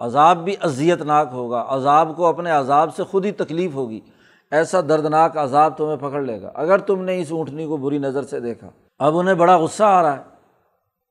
عذاب 0.00 0.44
بھی 0.44 0.54
اذیت 0.60 1.02
ناک 1.02 1.28
ہوگا، 1.32 1.64
عذاب 1.68 2.16
کو 2.16 2.26
اپنے 2.26 2.50
عذاب 2.50 2.94
سے 2.94 3.02
خود 3.04 3.24
ہی 3.24 3.32
تکلیف 3.32 3.74
ہوگی۔ 3.74 4.00
ایسا 4.50 4.80
دردناک 4.80 5.36
عذاب 5.36 5.76
تمہیں 5.76 5.96
پکڑ 5.96 6.22
لے 6.22 6.42
گا۔ 6.42 6.50
اگر 6.54 6.78
تم 6.78 7.04
نے 7.04 7.20
اس 7.20 7.32
اونٹنی 7.32 7.66
کو 7.66 7.76
بری 7.76 7.98
نظر 7.98 8.22
سے 8.22 8.40
دیکھا، 8.40 8.70
اب 8.98 9.18
انہیں 9.18 9.34
بڑا 9.34 9.56
غصہ 9.56 9.84
آ 9.84 10.02
رہا 10.02 10.16
ہے 10.16 10.22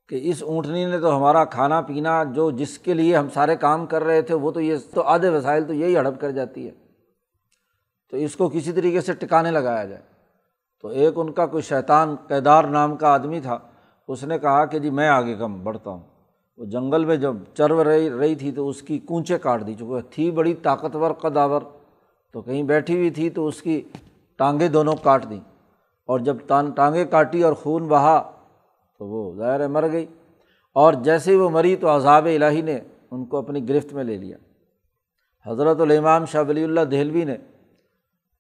کہ 0.10 0.20
اس 0.24 0.44
اونٹنی 0.44 0.86
نے 0.86 1.00
تو 1.00 1.18
ہمارا 1.18 1.46
کھانا 1.46 1.82
پینا، 1.82 2.24
جو 2.24 2.52
جس 2.52 2.80
کے 2.80 2.94
لیے 2.94 3.18
ہم 3.18 3.28
سارے 3.34 3.56
کام 3.56 3.86
کر 3.86 4.04
رہے 4.04 4.22
تھے، 4.22 4.34
وہ 4.34 4.52
تو 4.52 4.62
یہ 4.62 4.76
تو 4.94 5.02
آدھے 5.02 5.30
وسائل 5.30 5.64
تو 5.64 5.74
یہی 5.74 5.98
ہڑپ 5.98 6.22
کر 6.22 6.32
جاتی 6.32 6.66
ہے۔ 6.66 6.72
تو 8.12 8.18
اس 8.18 8.36
کو 8.36 8.50
کسی 8.50 8.72
طریقے 8.72 9.02
سے 9.02 9.14
ٹکانے 9.14 9.52
لگایا 9.52 9.86
جائے۔ 9.86 10.02
تو 10.82 10.88
ایک 10.88 11.14
ان 11.16 11.32
کا 11.32 11.46
کوئی 11.46 11.64
شیطان 11.64 12.16
کیدار 12.28 12.64
نام 12.64 12.96
کا 12.96 13.08
آدمی 13.08 13.40
تھا، 13.40 13.58
اس 14.08 14.24
نے 14.24 14.40
کہا 14.40 14.66
کہ 14.66 14.80
جی 14.80 14.90
میں 14.90 15.10
آگے 15.10 15.36
کم 15.36 15.64
بڑھتا 15.64 15.90
ہوں۔ 15.90 16.17
وہ 16.58 16.66
جنگل 16.66 17.06
میں 17.06 17.16
جب 17.16 17.36
چرو 17.54 17.84
رہی 17.84 18.10
رہی 18.10 18.36
تھی 18.36 18.52
تو 18.52 18.70
اس 18.70 18.82
کی 18.82 19.00
کونچے 19.00 19.38
کاٹ 19.38 19.68
دی 19.68 19.74
چونکہ 19.74 20.14
تھی 20.14 20.32
بڑی 20.32 20.54
طاقتور 20.54 21.12
قداور 21.12 21.62
تو 22.34 22.42
کہیں 22.42 22.64
بیٹھی 22.64 22.96
ہوئی 22.96 23.10
تھی 23.10 23.30
تو 23.30 23.48
اس 23.48 23.62
کی 23.62 23.82
ٹانگیں 24.38 24.68
دونوں 24.68 24.94
کاٹ 25.04 25.30
دیں 25.30 25.40
اور 26.06 26.20
جب 26.20 26.38
ٹانگیں 26.76 27.06
کاٹی 27.06 27.44
اور 27.44 27.54
خون 27.54 27.88
بہا 27.88 28.32
تو 29.00 29.06
وہ 29.06 29.36
ظاہر 29.36 29.68
مر 29.68 29.92
گئی 29.92 30.06
اور 30.74 30.94
جیسے 30.94 31.32
ہی 31.32 31.36
وہ 31.36 31.50
مری 31.50 31.76
تو 31.76 31.96
عذاب 31.96 32.26
الہی 32.26 32.62
نے 32.62 32.80
ان 33.12 33.26
کو 33.26 33.38
اپنی 33.38 33.70
گرفت 33.70 33.94
میں 33.94 34.04
لے 34.04 34.18
لیا۔ 34.18 34.38
حضرت 35.46 35.82
الامام 35.82 36.26
شاہ 36.26 36.44
ولی 36.48 36.64
اللہ 36.64 36.82
دہلوی 36.82 37.24
نے 37.24 37.36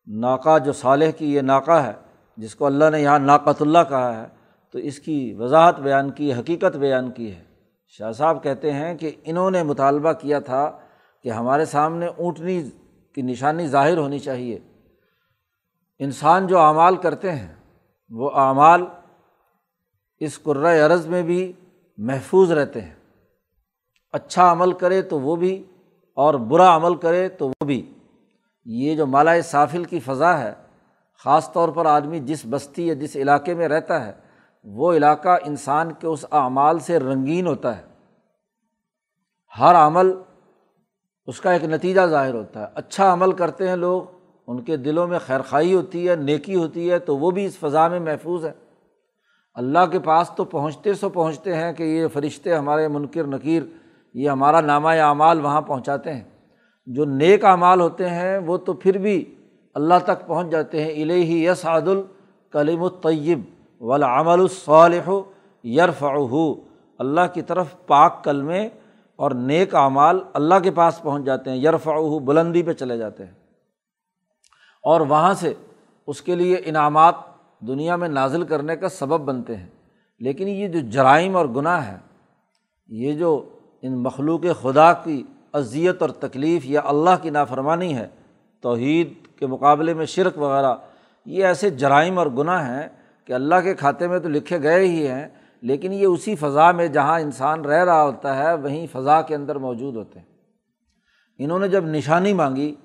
ناکا 0.07 0.57
جو 0.57 0.71
صالح 0.71 1.09
کی 1.17 1.33
یہ 1.33 1.41
ناکا 1.41 1.87
ہے، 1.87 1.93
جس 2.37 2.55
کو 2.55 2.65
اللہ 2.65 2.89
نے 2.91 3.01
یہاں 3.01 3.19
ناقت 3.19 3.61
اللہ 3.61 3.79
کہا 3.89 4.21
ہے، 4.21 4.27
تو 4.71 4.79
اس 4.79 4.99
کی 4.99 5.33
وضاحت 5.33 5.79
بیان 5.79 6.11
کی، 6.11 6.33
حقیقت 6.33 6.77
بیان 6.77 7.11
کی 7.11 7.35
ہے۔ 7.35 7.46
شاہ 7.87 8.11
صاحب 8.11 8.43
کہتے 8.43 8.73
ہیں 8.73 8.95
کہ 8.95 9.11
انہوں 9.23 9.51
نے 9.51 9.63
مطالبہ 9.63 10.11
کیا 10.13 10.39
تھا 10.39 10.79
کہ 11.23 11.29
ہمارے 11.29 11.65
سامنے 11.65 12.07
اونٹنی 12.07 12.63
کی 13.15 13.21
نشانی 13.21 13.67
ظاہر 13.67 13.97
ہونی 13.97 14.19
چاہیے۔ 14.19 14.59
انسان 15.99 16.47
جو 16.47 16.59
اعمال 16.59 16.95
کرتے 16.95 17.31
ہیں، 17.31 17.55
وہ 18.09 18.31
اعمال 18.33 18.85
اس 20.19 20.43
قرۂۂ 20.43 20.79
عرض 20.79 21.07
میں 21.07 21.23
بھی 21.23 21.53
محفوظ 21.97 22.51
رہتے 22.51 22.81
ہیں۔ 22.81 22.95
اچھا 24.11 24.51
عمل 24.51 24.71
کرے 24.71 25.01
تو 25.01 25.19
وہ 25.19 25.35
بھی 25.35 25.63
اور 26.13 26.33
برا 26.33 26.75
عمل 26.75 26.95
کرے 26.95 27.29
تو 27.29 27.49
وہ 27.49 27.65
بھی۔ 27.65 27.93
یہ 28.65 28.95
جو 28.95 29.05
مالا 29.05 29.41
صافل 29.41 29.83
کی 29.83 29.99
فضا 29.99 30.39
ہے، 30.39 30.53
خاص 31.23 31.51
طور 31.51 31.69
پر 31.69 31.85
آدمی 31.85 32.19
جس 32.19 32.45
بستی 32.49 32.87
یا 32.87 32.93
جس 32.93 33.15
علاقے 33.15 33.53
میں 33.53 33.67
رہتا 33.67 34.05
ہے 34.05 34.26
وہ 34.69 34.93
علاقہ 34.93 35.37
انسان 35.45 35.91
کے 35.91 36.07
اس 36.07 36.25
اعمال 36.31 36.79
سے 36.79 36.99
رنگین 36.99 37.47
ہوتا 37.47 37.77
ہے۔ 37.77 37.81
ہر 39.59 39.75
عمل 39.75 40.11
اس 41.27 41.41
کا 41.41 41.51
ایک 41.51 41.63
نتیجہ 41.63 42.01
ظاہر 42.05 42.33
ہوتا 42.33 42.61
ہے۔ 42.61 42.65
اچھا 42.75 43.13
عمل 43.13 43.31
کرتے 43.31 43.67
ہیں 43.67 43.75
لوگ، 43.75 44.03
ان 44.47 44.61
کے 44.61 44.77
دلوں 44.77 45.07
میں 45.07 45.19
خیر 45.19 45.41
خائی 45.41 45.73
ہوتی 45.73 46.09
ہے، 46.09 46.15
نیکی 46.15 46.55
ہوتی 46.55 46.91
ہے، 46.91 46.99
تو 46.99 47.17
وہ 47.17 47.31
بھی 47.31 47.45
اس 47.45 47.57
فضا 47.57 47.87
میں 47.87 47.99
محفوظ 47.99 48.45
ہے 48.45 48.51
اللہ 49.53 49.85
کے 49.91 49.99
پاس 49.99 50.31
تو 50.35 50.45
پہنچتے 50.45 50.93
سو 50.93 51.09
پہنچتے 51.09 51.55
ہیں 51.55 51.73
کہ 51.73 51.83
یہ 51.83 52.07
فرشتے 52.07 52.55
ہمارے 52.55 52.87
منکر، 52.87 53.23
نکیر، 53.23 53.63
یہ 54.13 54.29
ہمارا 54.29 54.61
نامہ 54.61 54.89
اعمال 54.89 55.41
وہاں 55.41 55.61
پہنچاتے 55.61 56.13
ہیں۔ 56.13 56.23
جو 56.85 57.05
نیک 57.05 57.45
اعمال 57.45 57.81
ہوتے 57.81 58.09
ہیں، 58.09 58.37
وہ 58.37 58.57
تو 58.57 58.73
پھر 58.73 58.97
بھی 58.97 59.35
اللہ 59.73 59.93
تک 60.03 60.27
پہنچ 60.27 60.51
جاتے 60.51 60.83
ہیں۔ 60.83 61.03
الہی 61.03 61.45
یس 61.45 61.65
عاد 61.65 61.81
الکلیم 61.81 62.83
الطیب۔ 62.83 63.41
ولامل 63.79 64.39
الصالح 64.39 65.09
یرف 65.63 66.03
اللہ 66.99 67.21
کی 67.33 67.41
طرف 67.41 67.65
پاک 67.87 68.23
کلمے 68.23 68.69
اور 69.15 69.31
نیک 69.31 69.75
اعمال 69.75 70.19
اللہ 70.33 70.55
کے 70.63 70.71
پاس 70.71 71.01
پہنچ 71.01 71.25
جاتے 71.25 71.49
ہیں 71.49 71.57
یرف 71.57 71.87
بلندی 72.25 72.63
پہ 72.63 72.73
چلے 72.73 72.97
جاتے 72.97 73.25
ہیں۔ 73.25 73.33
اور 74.83 75.01
وہاں 75.01 75.33
سے 75.33 75.53
اس 76.07 76.21
کے 76.21 76.35
لیے 76.35 76.61
انعامات 76.65 77.15
دنیا 77.59 77.95
میں 77.95 78.07
نازل 78.07 78.43
کرنے 78.43 78.75
کا 78.75 78.89
سبب 78.89 79.21
بنتے 79.21 79.55
ہیں۔ 79.55 79.67
لیکن 80.19 80.47
یہ 80.47 80.67
جو 80.67 80.79
جرائم 80.79 81.35
اور 81.35 81.45
گناہ 81.45 81.91
ہے 81.91 81.97
یہ 82.87 83.13
جو 83.13 83.49
ان 83.81 84.03
مخلوق 84.03 84.41
خدا 84.61 84.93
کی 84.93 85.23
اذیت 85.53 86.01
اور 86.01 86.09
تکلیف 86.09 86.65
یا 86.65 86.81
اللہ 86.85 87.09
کی 87.21 87.29
نافرمانی 87.29 87.95
ہے، 87.95 88.07
توحید 88.61 89.13
کے 89.39 89.47
مقابلے 89.47 89.93
میں 89.93 90.05
شرک 90.05 90.37
وغیرہ، 90.37 90.75
یہ 91.25 91.45
ایسے 91.45 91.69
جرائم 91.69 92.17
اور 92.17 92.27
گناہ 92.27 92.69
ہیں 92.69 92.87
کہ 93.27 93.33
اللہ 93.33 93.55
کے 93.63 93.73
کھاتے 93.73 94.07
میں 94.07 94.19
تو 94.19 94.29
لکھے 94.29 94.61
گئے 94.61 94.87
ہی 94.87 95.07
ہیں، 95.07 95.27
لیکن 95.61 95.93
یہ 95.93 96.05
اسی 96.05 96.35
فضا 96.35 96.71
میں 96.71 96.87
جہاں 96.87 97.19
انسان 97.19 97.65
رہ 97.65 97.83
رہا 97.83 98.03
ہوتا 98.03 98.37
ہے، 98.37 98.53
وہیں 98.53 98.87
فضا 98.91 99.21
کے 99.21 99.35
اندر 99.35 99.55
موجود 99.55 99.95
ہوتے 99.95 100.19
ہیں۔ 100.19 100.25
انہوں 101.37 101.59
نے 101.59 101.67
جب 101.67 101.85
نشانی 101.85 102.33
مانگی 102.33 102.75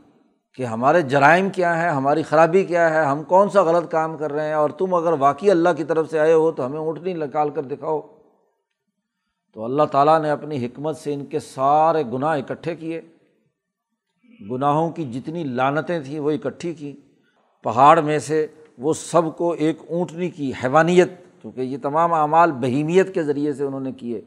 کہ 0.54 0.64
ہمارے 0.64 1.02
جرائم 1.02 1.50
کیا 1.50 1.82
ہیں، 1.82 1.90
ہماری 1.90 2.22
خرابی 2.22 2.64
کیا 2.64 2.94
ہے، 2.94 3.04
ہم 3.04 3.22
کون 3.22 3.49
سا 3.49 3.62
غلط 3.62 3.90
کام 3.90 4.16
کر 4.16 4.32
رہے 4.32 4.46
ہیں، 4.46 4.54
اور 4.54 4.70
تم 4.70 4.94
اگر 4.94 5.12
واقعی 5.12 5.50
اللہ 5.50 5.68
کی 5.76 5.84
طرف 5.84 6.11
سے 6.11 6.18
آئے 6.18 6.32
ہو 6.32 6.52
تو 6.52 6.66
ہمیں 6.66 6.78
اونٹنی 6.78 7.12
نکال 7.12 7.50
کر 7.50 7.62
دکھاؤ۔ 7.62 8.00
تو 9.52 9.64
اللہ 9.64 9.82
تعالیٰ 9.82 10.20
نے 10.22 10.30
اپنی 10.30 10.66
حکمت 10.66 10.96
سے 10.96 11.14
ان 11.14 11.25
کے 11.25 11.38
سارے 11.38 12.02
گناہ 12.12 12.38
اکٹھے 12.38 12.75
کیے۔ 12.76 13.00
گناہوں 14.50 14.90
کی 14.90 15.04
جتنی 15.04 15.44
لانتیں 15.44 16.00
تھیں، 16.00 16.20
وہ 16.20 16.30
اکٹھی 16.30 16.75
کیں۔ 16.75 16.92
پہاڑ 17.62 18.00
میں 18.00 18.18
سے 18.18 18.46
وہ 18.83 18.93
سب 18.93 19.37
کو 19.37 19.53
ایک 19.53 19.79
اونٹنی 19.89 20.31
کی 20.31 20.53
حیوانیت، 20.65 21.09
کیونکہ 21.43 21.61
یہ 21.61 21.77
تمام 21.83 22.12
اعمال 22.12 22.53
بہیمیت 22.53 23.15
کے 23.15 23.23
ذریعے 23.23 23.53
سے 23.53 23.65
انہوں 23.65 23.81
نے 23.81 23.93
کیے، 23.93 24.21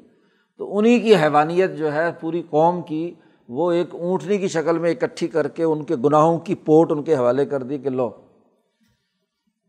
تو 0.57 0.77
انہیں 0.77 0.99
کی 0.99 1.15
حیوانیت 1.15 1.77
جو 1.77 1.93
ہے 1.93 2.11
پوری 2.19 2.43
قوم 2.49 2.81
کی 2.81 3.13
وہ 3.49 3.71
ایک 3.71 3.95
اونٹنی 3.95 4.37
کی 4.37 4.47
شکل 4.47 4.77
میں 4.77 4.91
اکٹھی 4.91 5.27
کر 5.27 5.47
کے 5.47 5.63
ان 5.63 5.83
کے 5.83 5.95
گناہوں 5.95 6.39
کی 6.39 6.55
پوٹ 6.55 6.91
ان 6.91 7.03
کے 7.03 7.15
حوالے 7.15 7.45
کر 7.45 7.63
دی 7.63 7.77
کہ 7.77 7.89
لو۔ 7.89 8.09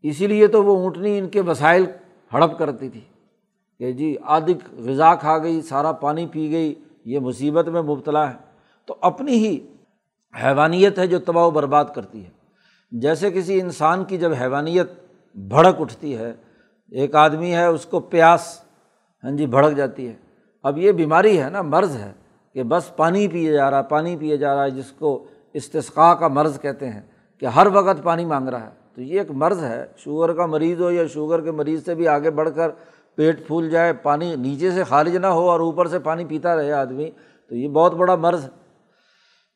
اسی 0.02 0.26
لیے 0.26 0.46
تو 0.46 0.64
وہ 0.64 0.76
اونٹنی 0.76 1.18
ان 1.18 1.28
کے 1.28 1.40
وسائل 1.40 1.84
ہڑپ 2.32 2.58
کرتی 2.58 2.88
تھی 2.88 3.00
کہ 3.78 3.92
جی 3.92 4.16
آدھی 4.22 4.54
غذا 4.78 5.14
کھا 5.14 5.38
گئی، 5.38 5.62
سارا 5.62 5.92
پانی 5.92 6.26
پی 6.26 6.50
گئی، 6.50 6.74
یہ 7.04 7.18
مصیبت 7.18 7.68
میں 7.68 7.82
مبتلا 7.82 8.30
ہے۔ 8.30 8.36
تو 8.86 8.96
اپنی 9.00 9.32
ہی 9.32 9.58
حیوانیت 10.44 10.98
ہے 10.98 11.06
جو 11.06 11.18
تباہ 11.18 11.44
و 11.44 11.50
برباد 11.50 11.84
کرتی 11.94 12.24
ہے۔ 12.24 12.35
جیسے 12.90 13.30
کسی 13.30 13.60
انسان 13.60 14.04
کی 14.04 14.18
جب 14.18 14.32
حیوانیت 14.40 14.90
بھڑک 15.34 15.80
اٹھتی 15.80 16.16
ہے، 16.16 16.32
ایک 16.90 17.14
آدمی 17.14 17.54
ہے، 17.54 17.64
اس 17.64 17.86
کو 17.86 18.00
پیاس 18.00 18.60
ہاں 19.24 19.30
جی 19.30 19.46
بھڑک 19.46 19.76
جاتی 19.76 20.08
ہے۔ 20.08 20.14
اب 20.62 20.78
یہ 20.78 20.92
بیماری 20.92 21.40
ہے 21.40 21.50
نا، 21.50 21.62
مرض 21.62 21.96
ہے 21.96 22.12
کہ 22.54 22.62
بس 22.62 22.96
پانی 22.96 23.28
پیے 23.28 23.52
جا 23.52 23.70
رہا 23.70 23.78
ہے 23.78 23.82
پانی 23.88 24.16
پیے 24.16 24.36
جا 24.36 24.54
رہا 24.54 24.64
ہے 24.64 24.70
جس 24.70 24.92
کو 24.92 25.24
استثقاء 25.54 26.12
کا 26.12 26.28
مرض 26.28 26.60
کہتے 26.60 26.90
ہیں 26.90 27.00
کہ 27.40 27.46
ہر 27.46 27.66
وقت 27.72 28.02
پانی 28.02 28.24
مانگ 28.24 28.48
رہا 28.48 28.64
ہے۔ 28.64 28.70
تو 28.94 29.02
یہ 29.02 29.18
ایک 29.18 29.30
مرض 29.30 29.64
ہے، 29.64 29.86
شوگر 29.96 30.32
کا 30.32 30.46
مریض 30.46 30.80
ہو 30.80 30.90
یا 30.90 31.06
شوگر 31.06 31.40
کے 31.40 31.50
مریض 31.50 31.84
سے 31.84 31.94
بھی 31.94 32.08
آگے 32.08 32.30
بڑھ 32.30 32.48
کر 32.54 32.70
پیٹ 33.14 33.46
پھول 33.46 33.70
جائے، 33.70 33.92
پانی 33.92 34.36
نیچے 34.36 34.70
سے 34.70 34.84
خارج 34.84 35.16
نہ 35.16 35.26
ہو 35.26 35.50
اور 35.50 35.60
اوپر 35.60 35.86
سے 35.86 35.98
پانی 35.98 36.24
پیتا 36.24 36.56
رہے 36.56 36.72
آدمی، 36.72 37.10
تو 37.48 37.56
یہ 37.56 37.68
بہت 37.68 37.94
بڑا 37.94 38.14
مرض 38.14 38.44
ہے۔ 38.44 38.48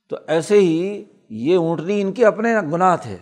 تو 0.09 0.17
ایسے 0.27 0.59
ہی 0.59 1.05
یہ 1.31 1.57
اونٹنی 1.57 2.01
ان 2.01 2.13
کے 2.13 2.27
اپنے 2.27 2.55
گناہ 2.73 2.97
تھے 3.03 3.17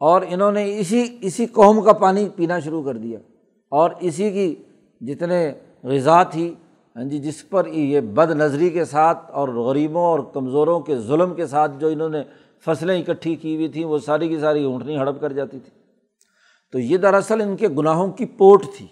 اور 0.00 0.22
انہوں 0.28 0.52
نے 0.52 0.78
اسی 0.78 1.18
اسی 1.20 1.46
قوم 1.46 1.80
کا 1.80 1.92
پانی 1.92 2.28
پینا 2.28 2.58
شروع 2.58 2.82
کر 2.82 2.96
دیا 2.96 3.18
اور 3.68 3.90
اسی 4.00 4.30
کی 4.30 4.54
جتنے 5.00 5.52
غذا 5.82 6.22
تھی 6.22 6.54
ہاں 6.96 7.04
جی 7.04 7.18
جس 7.18 7.48
پر 7.48 7.66
یہ 7.66 8.00
بد 8.00 8.30
نظری 8.30 8.70
کے 8.70 8.84
ساتھ 8.84 9.30
اور 9.30 9.48
غریبوں 9.48 10.02
اور 10.02 10.20
کمزوروں 10.32 10.80
کے 10.80 10.98
ظلم 10.98 11.34
کے 11.34 11.46
ساتھ 11.46 11.72
جو 11.78 11.88
انہوں 11.88 12.08
نے 12.08 12.22
فصلیں 12.64 13.02
اکٹھی 13.02 13.34
کی 13.34 13.54
ہوئی 13.54 13.68
تھیں، 13.68 13.84
وہ 13.84 13.98
ساری 13.98 14.28
کی 14.28 14.38
ساری 14.38 14.64
اونٹنی 14.64 14.96
ہڑپ 14.96 15.20
کر 15.20 15.32
جاتی 15.32 15.58
تھی۔ 15.58 15.70
تو 16.72 16.78
یہ 16.78 16.96
دراصل 16.96 17.40
ان 17.40 17.56
کے 17.56 17.68
گناہوں 17.68 18.12
کی 18.12 18.24
پوٹ 18.24 18.64
تھی 18.76 18.86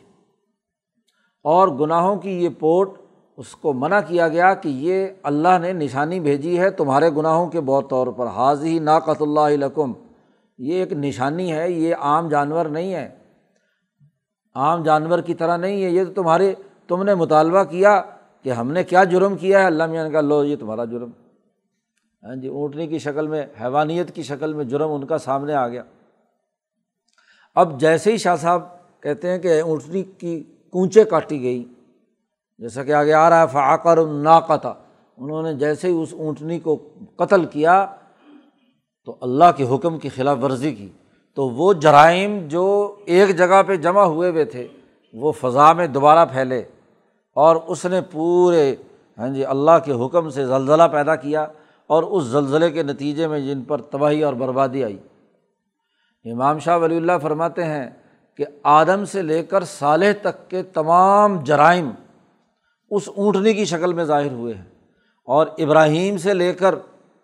اور 1.42 1.68
گناہوں 1.68 2.16
کی 2.16 2.30
یہ 2.30 2.48
پوٹ 2.48 2.90
اس 3.36 3.56
کو 3.56 3.72
منع 3.72 4.00
کیا 4.08 4.28
گیا 4.28 4.54
کہ 4.54 4.68
یہ 4.68 5.08
اللہ 5.22 5.58
نے 5.60 5.72
نشانی 5.72 6.20
بھیجی 6.20 6.58
ہے 6.58 6.70
تمہارے 6.70 7.10
گناہوں 7.10 7.46
کے 7.46 7.60
بہت 7.60 7.90
طور 7.90 8.06
پر۔ 8.06 8.26
حاضی 8.26 8.78
ناقت 8.78 9.22
اللہ 9.22 9.40
لکم۔ 9.40 9.92
یہ 10.58 10.74
ایک 10.74 10.92
نشانی 10.92 11.52
ہے، 11.52 11.70
یہ 11.70 11.94
عام 11.94 12.28
جانور 12.28 12.66
نہیں 12.66 12.94
ہے۔ 12.94 13.08
عام 14.54 14.82
جانور 14.82 15.18
کی 15.18 15.34
طرح 15.34 15.56
نہیں 15.56 15.84
ہے، 15.84 15.90
یہ 15.90 16.04
تو 16.04 16.12
تمہارے، 16.12 16.54
تم 16.88 17.02
نے 17.02 17.14
مطالبہ 17.14 17.64
کیا 17.64 18.02
کہ 18.42 18.50
ہم 18.52 18.72
نے 18.72 18.84
کیا 18.84 19.04
جرم 19.04 19.36
کیا 19.36 19.60
ہے۔ 19.60 19.64
اللہ 19.64 19.86
میاں 19.86 20.10
کا 20.10 20.20
لو 20.20 20.44
یہ 20.44 20.56
تمہارا 20.56 20.84
جرم۔ 20.84 21.10
ہاں 22.22 22.36
جی 22.36 22.48
اونٹنی 22.48 22.86
کی 22.86 22.98
شکل 22.98 23.26
میں، 23.26 23.46
حیوانیت 23.60 24.14
کی 24.14 24.22
شکل 24.22 24.52
میں 24.52 24.64
جرم 24.64 24.92
ان 24.92 25.06
کا 25.06 25.18
سامنے 25.18 25.54
آ 25.54 25.68
گیا۔ 25.68 25.82
اب 27.54 27.80
جیسے 27.80 28.12
ہی 28.12 28.16
شاہ 28.16 28.36
صاحب 28.36 28.62
کہتے 29.00 29.30
ہیں 29.30 29.38
کہ 29.38 29.62
اونٹنی 29.62 30.02
کی 30.02 30.42
کونچے 30.72 31.04
کاٹی 31.04 31.42
گئی 31.42 31.73
جیسا 32.58 32.84
کہ 32.84 32.92
آگے 32.92 33.12
آ 33.12 33.30
رہا 33.30 33.42
ہے، 33.42 33.46
فعقر 33.46 34.06
ناقتا 34.06 34.72
انہوں 35.16 35.42
نے 35.42 35.54
جیسے 35.54 35.88
ہی 35.88 36.02
اس 36.02 36.14
اونٹنی 36.18 36.60
کو 36.60 36.88
قتل 37.16 37.44
کیا، 37.44 37.86
تو 39.04 39.16
اللہ 39.20 39.44
کے 39.56 39.66
حکم 39.74 39.98
کی 39.98 40.08
خلاف 40.08 40.38
ورزی 40.42 40.74
کی۔ 40.74 40.88
تو 41.34 41.48
وہ 41.48 41.72
جرائم 41.72 42.48
جو 42.48 42.96
ایک 43.04 43.36
جگہ 43.36 43.62
پہ 43.66 43.76
جمع 43.76 44.02
ہوئے 44.02 44.30
ہوئے 44.30 44.44
تھے، 44.44 44.68
وہ 45.12 45.32
فضا 45.32 45.72
میں 45.72 45.86
دوبارہ 45.86 46.26
پھیلے۔ 46.26 46.62
اور 47.34 47.56
اس 47.66 47.86
نے 47.86 48.00
پورے 48.00 48.74
ہاں 49.18 49.28
جی 49.28 49.44
اللہ 49.44 49.70
کے 49.84 49.92
حکم 49.92 50.28
سے 50.28 50.46
زلزلہ 50.46 50.82
پیدا 50.92 51.16
کیا۔ 51.16 51.46
اور 51.86 52.02
اس 52.02 52.24
زلزلے 52.24 52.70
کے 52.70 52.82
نتیجے 52.82 53.26
میں 53.26 53.40
جن 53.40 53.62
پر 53.62 53.80
تباہی 53.80 54.22
اور 54.22 54.34
بربادی 54.34 54.84
آئی۔ 54.84 54.98
امام 56.32 56.58
شاہ 56.58 56.78
ولی 56.78 56.96
اللہ 56.96 57.12
فرماتے 57.22 57.64
ہیں 57.64 57.90
کہ 58.36 58.44
آدم 58.62 59.04
سے 59.04 59.22
لے 59.22 59.42
کر 59.42 59.64
صالح 59.64 60.12
تک 60.22 60.50
کے 60.50 60.62
تمام 60.62 61.40
جرائم 61.44 61.90
اس 62.90 63.08
اونٹنی 63.16 63.52
کی 63.52 63.64
شکل 63.64 63.92
میں 63.92 64.04
ظاہر 64.04 64.30
ہوئے 64.30 64.54
ہیں۔ 64.54 64.64
اور 65.24 65.46
ابراہیم 65.58 66.16
سے 66.16 66.34
لے 66.34 66.52
کر 66.52 66.74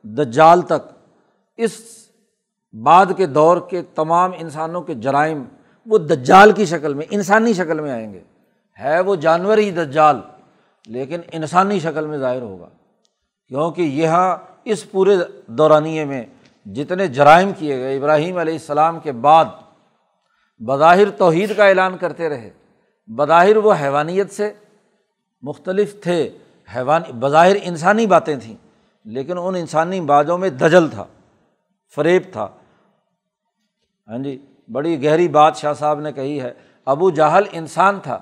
دجال 0.02 0.62
تک 0.62 0.92
اس 1.56 1.72
بعد 2.82 3.06
کے 3.16 3.26
دور 3.26 3.56
کے 3.70 3.82
تمام 3.82 4.30
انسانوں 4.38 4.82
کے 4.82 4.94
جرائم 4.94 5.44
وہ 5.86 5.98
دجال 5.98 6.52
کی 6.52 6.64
شکل 6.64 6.94
میں، 6.94 7.06
انسانی 7.10 7.52
شکل 7.52 7.80
میں 7.80 7.90
آئیں 7.90 8.12
گے۔ 8.12 8.20
ہے 8.80 9.00
وہ 9.00 9.16
جانور 9.16 9.58
ہی 9.58 9.70
دجال، 9.70 10.20
لیکن 10.86 11.20
انسانی 11.32 11.80
شکل 11.80 12.06
میں 12.06 12.18
ظاہر 12.18 12.42
ہوگا۔ 12.42 12.68
کیونکہ 13.48 13.82
یہاں 13.82 14.36
اس 14.64 14.90
پورے 14.90 15.16
دورانیے 15.46 16.04
میں 16.04 16.22
جتنے 16.66 17.06
جرائم 17.06 17.52
کیے 17.58 17.78
گئے، 17.78 17.96
ابراہیم 17.96 18.36
علیہ 18.36 18.54
السلام 18.54 19.00
کے 19.00 19.12
بعد 19.12 19.44
بظاہر 20.58 21.10
توحید 21.10 21.56
کا 21.56 21.66
اعلان 21.66 21.96
کرتے 21.96 22.28
رہے۔ 22.28 22.50
بظاہر 23.06 23.56
وہ 23.56 23.74
حیوانیت 23.80 24.30
سے 24.30 24.52
مختلف 25.42 26.00
تھے، 26.02 26.28
حیوان، 26.68 27.02
بظاہر 27.20 27.56
انسانی 27.62 28.06
باتیں 28.06 28.36
تھیں، 28.36 28.56
لیکن 29.06 29.38
ان 29.38 29.54
انسانی 29.54 30.00
باتوں 30.00 30.38
میں 30.38 30.50
دجل 30.50 30.88
تھا، 30.88 31.04
فریب 31.96 32.22
تھا۔ 32.32 32.48
ہاں 34.08 34.18
جی 34.18 34.38
بڑی 34.68 35.02
گہری 35.04 35.28
بات 35.28 35.56
شاہ 35.56 35.72
صاحب 35.72 36.00
نے 36.00 36.12
کہی 36.12 36.40
ہے، 36.40 36.52
ابو 36.86 37.10
جہل 37.10 37.44
انسان 37.52 37.98
تھا، 38.00 38.18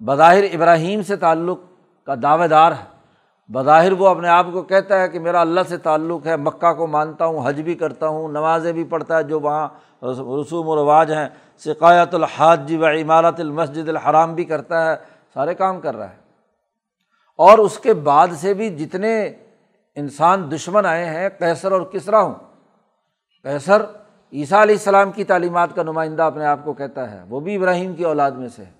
بظاہر 0.00 0.44
ابراہیم 0.52 1.02
سے 1.02 1.16
تعلق 1.16 1.58
کا 2.06 2.14
دعوے 2.22 2.48
دار 2.48 2.72
ہے۔ 2.72 2.90
بظاہر 3.50 3.92
وہ 3.92 4.08
اپنے 4.08 4.28
آپ 4.28 4.46
کو 4.52 4.62
کہتا 4.62 5.00
ہے 5.00 5.08
کہ 5.08 5.18
میرا 5.18 5.40
اللہ 5.40 5.60
سے 5.68 5.76
تعلق 5.78 6.26
ہے، 6.26 6.36
مکہ 6.36 6.72
کو 6.72 6.86
مانتا 6.86 7.26
ہوں، 7.26 7.48
حج 7.48 7.60
بھی 7.60 7.74
کرتا 7.74 8.06
ہوں، 8.06 8.28
نمازیں 8.28 8.72
بھی 8.72 8.84
پڑھتا 8.84 9.16
ہے، 9.16 9.22
جو 9.22 9.40
وہاں 9.40 9.68
رسوم 10.02 10.68
و 10.68 10.76
رواج 10.76 11.12
ہیں 11.12 11.28
سقایت 11.64 12.14
الحاج 12.14 12.74
و 12.80 12.86
عمارت 12.86 13.40
المسجد 13.40 13.88
الحرام 13.88 14.34
بھی 14.34 14.44
کرتا 14.44 14.90
ہے، 14.90 14.96
سارے 15.34 15.54
کام 15.54 15.80
کر 15.80 15.96
رہا 15.96 16.10
ہے۔ 16.10 16.21
اور 17.42 17.58
اس 17.58 17.78
کے 17.78 17.94
بعد 17.94 18.28
سے 18.40 18.54
بھی 18.54 18.68
جتنے 18.68 19.32
انسان 19.94 20.50
دشمن 20.54 20.86
آئے 20.86 21.04
ہیں 21.04 21.28
کیسر 21.38 21.72
اور 21.72 21.82
کسرا 21.82 22.20
ہوں۔ 22.20 22.34
کیسر 23.42 23.82
عیسیٰ 24.32 24.62
علیہ 24.62 24.74
السلام 24.74 25.12
کی 25.12 25.24
تعلیمات 25.24 25.74
کا 25.74 25.82
نمائندہ 25.82 26.22
اپنے 26.22 26.44
آپ 26.44 26.64
کو 26.64 26.72
کہتا 26.72 27.10
ہے، 27.10 27.20
وہ 27.28 27.40
بھی 27.40 27.56
ابراہیم 27.56 27.94
کی 27.94 28.04
اولاد 28.04 28.30
میں 28.30 28.48
سے 28.48 28.64
ہے۔ 28.64 28.70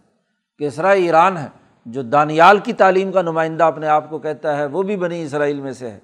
کیسرا 0.59 0.90
ایران 0.90 1.37
ہے، 1.37 1.47
جو 1.87 2.02
دانیال 2.02 2.59
کی 2.59 2.73
تعلیم 2.73 3.12
کا 3.12 3.23
نمائندہ 3.23 3.64
اپنے 3.64 3.87
آپ 3.87 4.11
کو 4.11 4.19
کہتا 4.19 4.57
ہے، 4.57 4.66
وہ 4.66 4.83
بھی 4.83 4.97
بنی 4.97 5.23
اسرائیل 5.23 5.61
میں 5.61 5.73
سے 5.73 5.90
ہے۔ 5.90 5.99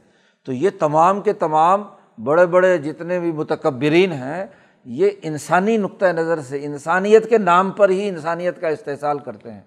تو 0.47 0.53
یہ 0.53 0.71
تمام 0.79 1.21
کے 1.21 1.33
تمام 1.33 1.83
بڑے 2.25 2.47
بڑے 2.47 2.79
جتنے 2.79 3.21
بھی 3.21 3.33
متکبرین 3.33 4.13
ہیں، 4.13 4.47
یہ 4.85 5.11
انسانی 5.23 5.77
نقطۂ 5.77 6.07
نظر 6.07 6.41
سے 6.41 6.65
انسانیت 6.65 7.29
کے 7.29 7.39
نام 7.39 7.71
پر 7.71 7.89
ہی 7.89 8.09
انسانیت 8.09 8.61
کا 8.61 8.69
استحصال 8.69 9.19
کرتے 9.19 9.53
ہیں۔ 9.53 9.61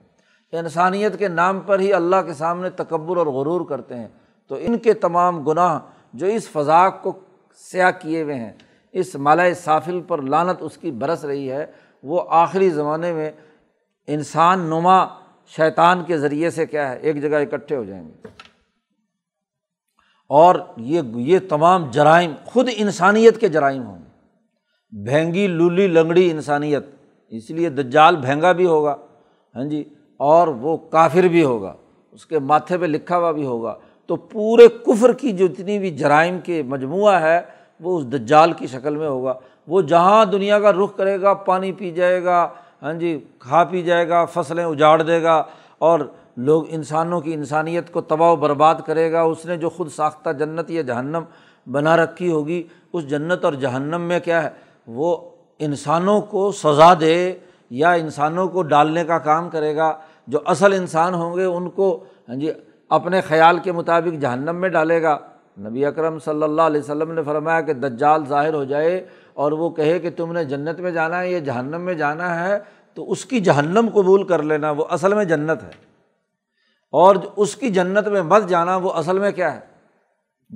انسانیت 0.51 1.19
کے 1.19 1.27
نام 1.27 1.59
پر 1.59 1.79
ہی 1.79 1.93
اللہ 1.93 2.15
کے 2.25 2.33
سامنے 2.33 2.69
تکبر 2.69 3.17
اور 3.17 3.27
غرور 3.27 3.65
کرتے 3.65 3.95
ہیں۔ 3.95 4.07
تو 4.47 4.55
ان 4.59 4.77
کے 4.77 4.93
تمام 4.93 5.43
گناہ 5.43 5.79
جو 6.13 6.25
اس 6.27 6.49
فضا 6.49 6.89
کو 6.89 7.19
سیاہ 7.55 7.91
کیے 7.99 8.23
ہوئے 8.23 8.35
ہیں، 8.35 8.53
اس 8.91 9.15
مالا 9.15 9.43
صافل 9.55 10.01
پر 10.07 10.21
لانت 10.21 10.57
اس 10.59 10.77
کی 10.77 10.91
برس 10.91 11.25
رہی 11.25 11.51
ہے، 11.51 11.65
وہ 12.03 12.21
آخری 12.29 12.69
زمانے 12.69 13.13
میں 13.13 13.31
انسان 14.07 14.59
نما 14.59 15.05
شیطان 15.47 16.03
کے 16.03 16.17
ذریعے 16.17 16.49
سے 16.49 16.65
کیا 16.65 16.89
ہے، 16.89 16.97
ایک 16.97 17.21
جگہ 17.21 17.35
اکٹھے 17.35 17.75
ہو 17.75 17.83
جائیں 17.83 18.07
گے۔ 18.07 18.27
اور 20.29 20.55
یہ 20.77 21.01
یہ 21.15 21.39
تمام 21.49 21.91
جرائم 21.91 22.33
خود 22.45 22.69
انسانیت 22.75 23.39
کے 23.39 23.47
جرائم 23.47 23.83
ہوں 23.83 23.99
گے۔ 23.99 24.09
بھینگی، 25.03 25.47
لولی، 25.47 25.87
لنگڑی 25.87 26.31
انسانیت، 26.31 26.85
اس 27.27 27.51
لیے 27.51 27.69
دجال 27.69 28.15
بھینگا 28.15 28.51
بھی 28.51 28.65
ہوگا۔ 28.65 28.95
ہاں 29.55 29.63
جی 29.63 29.83
اور 30.21 30.47
وہ 30.47 30.77
کافر 30.77 31.27
بھی 31.27 31.43
ہوگا، 31.43 31.73
اس 32.11 32.25
کے 32.25 32.39
ماتھے 32.39 32.77
پہ 32.77 32.85
لکھا 32.85 33.17
ہوا 33.17 33.31
بھی 33.31 33.45
ہوگا۔ 33.45 33.75
تو 34.07 34.15
پورے 34.15 34.67
کفر 34.67 35.13
کی 35.13 35.31
جو 35.31 35.47
بھی 35.57 35.91
جرائم 35.91 36.39
کے 36.39 36.61
مجموعہ 36.63 37.21
ہے، 37.21 37.41
وہ 37.79 37.97
اس 37.97 38.05
دجال 38.05 38.51
کی 38.53 38.67
شکل 38.67 38.95
میں 38.95 39.07
ہوگا۔ 39.07 39.33
وہ 39.67 39.81
جہاں 39.81 40.25
دنیا 40.25 40.59
کا 40.59 40.71
رخ 40.71 40.95
کرے 40.95 41.21
گا، 41.21 41.33
پانی 41.33 41.71
پی 41.71 41.91
جائے 41.91 42.23
گا 42.23 42.47
ہاں 42.83 42.93
جی 42.93 43.19
کھا 43.39 43.63
پی 43.63 43.81
جائے 43.81 44.09
گا، 44.09 44.25
فصلیں 44.25 44.65
اجاڑ 44.65 45.01
دے 45.01 45.21
گا 45.23 45.43
اور 45.79 45.99
لوگ 46.37 46.63
انسانوں 46.69 47.21
کی 47.21 47.33
انسانیت 47.33 47.91
کو 47.91 48.01
تباہ 48.01 48.31
و 48.31 48.35
برباد 48.35 48.75
کرے 48.85 49.11
گا۔ 49.11 49.21
اس 49.21 49.45
نے 49.45 49.57
جو 49.57 49.69
خود 49.69 49.89
ساختہ 49.89 50.29
جنت 50.29 50.71
یا 50.71 50.81
جہنم 50.81 51.23
بنا 51.71 51.97
رکھی 51.97 52.31
ہوگی، 52.31 52.63
اس 52.93 53.09
جنت 53.09 53.45
اور 53.45 53.53
جہنم 53.53 54.01
میں 54.01 54.19
کیا 54.19 54.43
ہے؟ 54.43 54.49
وہ 54.87 55.17
انسانوں 55.59 56.21
کو 56.21 56.51
سزا 56.51 56.93
دے 56.99 57.33
یا 57.69 57.91
انسانوں 57.91 58.47
کو 58.47 58.61
ڈالنے 58.63 59.03
کا 59.03 59.17
کام 59.17 59.49
کرے 59.49 59.75
گا۔ 59.75 59.93
جو 60.31 60.39
اصل 60.45 60.73
انسان 60.73 61.13
ہوں 61.13 61.37
گے، 61.37 61.43
ان 61.43 61.69
کو 61.69 62.03
ہاں 62.29 62.35
جی 62.35 62.51
اپنے 62.89 63.21
خیال 63.21 63.59
کے 63.59 63.71
مطابق 63.71 64.21
جہنم 64.21 64.55
میں 64.55 64.69
ڈالے 64.69 65.03
گا۔ 65.03 65.17
نبی 65.59 65.85
اکرم 65.85 66.19
صلی 66.19 66.43
اللہ 66.43 66.61
علیہ 66.61 66.81
وسلم 66.81 67.11
نے 67.11 67.23
فرمایا 67.23 67.61
کہ 67.61 67.73
دجال 67.73 68.25
ظاہر 68.25 68.53
ہو 68.53 68.63
جائے 68.63 69.05
اور 69.33 69.51
وہ 69.51 69.69
کہے 69.69 69.99
کہ 69.99 70.09
تم 70.09 70.31
نے 70.31 70.45
جنت 70.45 70.79
میں 70.79 70.91
جانا 70.91 71.19
ہے 71.19 71.31
یا 71.31 71.39
جہنم 71.39 71.81
میں 71.81 71.93
جانا 71.93 72.47
ہے، 72.47 72.59
تو 72.93 73.11
اس 73.11 73.25
کی 73.25 73.39
جہنم 73.39 73.89
قبول 73.93 74.23
کر 74.23 74.43
لینا، 74.43 74.71
وہ 74.71 74.85
اصل 74.89 75.13
میں 75.13 75.25
جنت 75.25 75.63
ہے۔ 75.63 75.69
اور 76.91 77.15
اس 77.35 77.55
کی 77.55 77.69
جنت 77.69 78.07
میں 78.07 78.21
مت 78.21 78.47
جانا، 78.47 78.75
وہ 78.75 78.91
اصل 78.93 79.19
میں 79.19 79.31
کیا 79.31 79.55
ہے؟ 79.55 79.59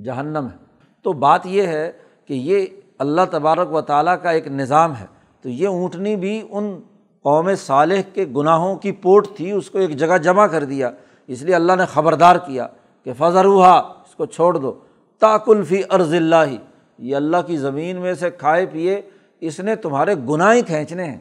جہنم 0.02 0.46
ہے۔ 0.52 0.64
تو 1.02 1.12
بات 1.12 1.46
یہ 1.46 1.62
ہے 1.62 1.92
کہ 2.26 2.34
یہ 2.34 2.66
اللہ 2.98 3.20
تبارک 3.30 3.72
و 3.72 3.80
تعالیٰ 3.80 4.16
کا 4.22 4.30
ایک 4.30 4.48
نظام 4.48 4.92
ہے۔ 5.00 5.06
تو 5.40 5.48
یہ 5.48 5.68
اونٹنی 5.68 6.16
بھی 6.16 6.46
ان 6.50 6.80
قوم 7.26 7.54
صالح 7.54 8.00
کے 8.14 8.24
گناہوں 8.36 8.76
کی 8.76 8.92
پوٹ 8.92 9.28
تھی، 9.36 9.50
اس 9.50 9.70
کو 9.70 9.78
ایک 9.78 9.96
جگہ 9.96 10.18
جمع 10.18 10.46
کر 10.46 10.64
دیا۔ 10.64 10.90
اس 11.26 11.42
لیے 11.42 11.54
اللہ 11.54 11.72
نے 11.72 11.86
خبردار 11.86 12.36
کیا 12.36 12.66
کہ 13.04 13.12
فضر 13.18 13.44
ہوا 13.44 13.78
اس 13.78 14.14
کو 14.14 14.26
چھوڑ 14.26 14.56
دو۔ 14.56 14.72
تاکلفی 15.18 15.82
ارض 15.90 16.14
اللہ 16.14 16.44
ہی 16.46 16.56
یہ 16.98 17.16
اللہ 17.16 17.36
کی 17.46 17.56
زمین 17.56 17.96
میں 17.96 18.14
سے 18.14 18.30
کھائے 18.30 18.66
پیے، 18.66 19.00
اس 19.40 19.60
نے 19.60 19.76
تمہارے 19.76 20.14
گناہ 20.28 20.54
ہی 20.54 20.62
کھینچنے 20.62 21.04
ہیں۔ 21.04 21.18